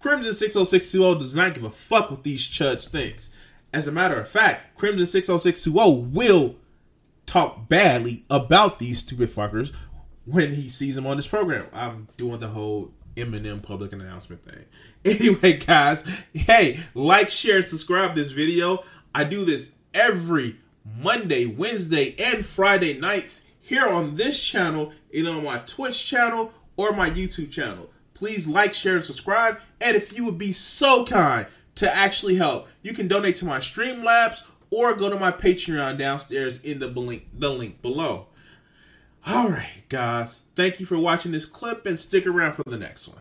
Crimson 0.00 0.32
60620 0.32 1.20
does 1.20 1.34
not 1.34 1.54
give 1.54 1.64
a 1.64 1.70
fuck 1.70 2.10
what 2.10 2.24
these 2.24 2.46
chuds 2.46 2.88
thinks. 2.88 3.30
As 3.72 3.86
a 3.86 3.92
matter 3.92 4.18
of 4.18 4.28
fact, 4.28 4.76
Crimson 4.76 5.06
60620 5.06 6.10
will 6.14 6.56
talk 7.26 7.68
badly 7.68 8.24
about 8.30 8.78
these 8.78 9.00
stupid 9.00 9.28
fuckers 9.28 9.74
when 10.24 10.54
he 10.54 10.68
sees 10.68 10.94
them 10.94 11.06
on 11.06 11.16
this 11.16 11.26
program. 11.26 11.66
I'm 11.72 12.08
doing 12.16 12.40
the 12.40 12.48
whole 12.48 12.92
Eminem 13.16 13.62
public 13.62 13.92
announcement 13.92 14.44
thing. 14.44 14.64
Anyway, 15.04 15.56
guys, 15.56 16.04
hey, 16.34 16.80
like, 16.92 17.30
share, 17.30 17.58
and 17.58 17.68
subscribe 17.68 18.14
this 18.14 18.30
video. 18.30 18.82
I 19.14 19.24
do 19.24 19.44
this 19.44 19.70
every 19.94 20.58
Monday, 20.84 21.46
Wednesday, 21.46 22.14
and 22.18 22.44
Friday 22.44 22.98
nights 22.98 23.44
here 23.60 23.86
on 23.86 24.16
this 24.16 24.42
channel, 24.42 24.92
either 25.12 25.30
on 25.30 25.44
my 25.44 25.58
Twitch 25.60 26.06
channel 26.06 26.52
or 26.76 26.92
my 26.92 27.10
YouTube 27.10 27.50
channel. 27.50 27.90
Please 28.14 28.46
like, 28.46 28.72
share, 28.72 28.96
and 28.96 29.04
subscribe. 29.04 29.60
And 29.80 29.96
if 29.96 30.16
you 30.16 30.24
would 30.24 30.38
be 30.38 30.52
so 30.52 31.04
kind 31.04 31.46
to 31.76 31.94
actually 31.94 32.36
help, 32.36 32.68
you 32.82 32.92
can 32.92 33.08
donate 33.08 33.36
to 33.36 33.44
my 33.44 33.58
Streamlabs 33.58 34.42
or 34.70 34.94
go 34.94 35.08
to 35.08 35.18
my 35.18 35.30
Patreon 35.30 35.98
downstairs 35.98 36.58
in 36.62 36.78
the 36.78 36.88
link, 36.88 37.26
the 37.32 37.50
link 37.50 37.80
below. 37.80 38.26
All 39.26 39.48
right, 39.50 39.82
guys. 39.88 40.42
Thank 40.56 40.80
you 40.80 40.86
for 40.86 40.98
watching 40.98 41.32
this 41.32 41.44
clip 41.44 41.86
and 41.86 41.98
stick 41.98 42.26
around 42.26 42.54
for 42.54 42.64
the 42.66 42.78
next 42.78 43.08
one. 43.08 43.20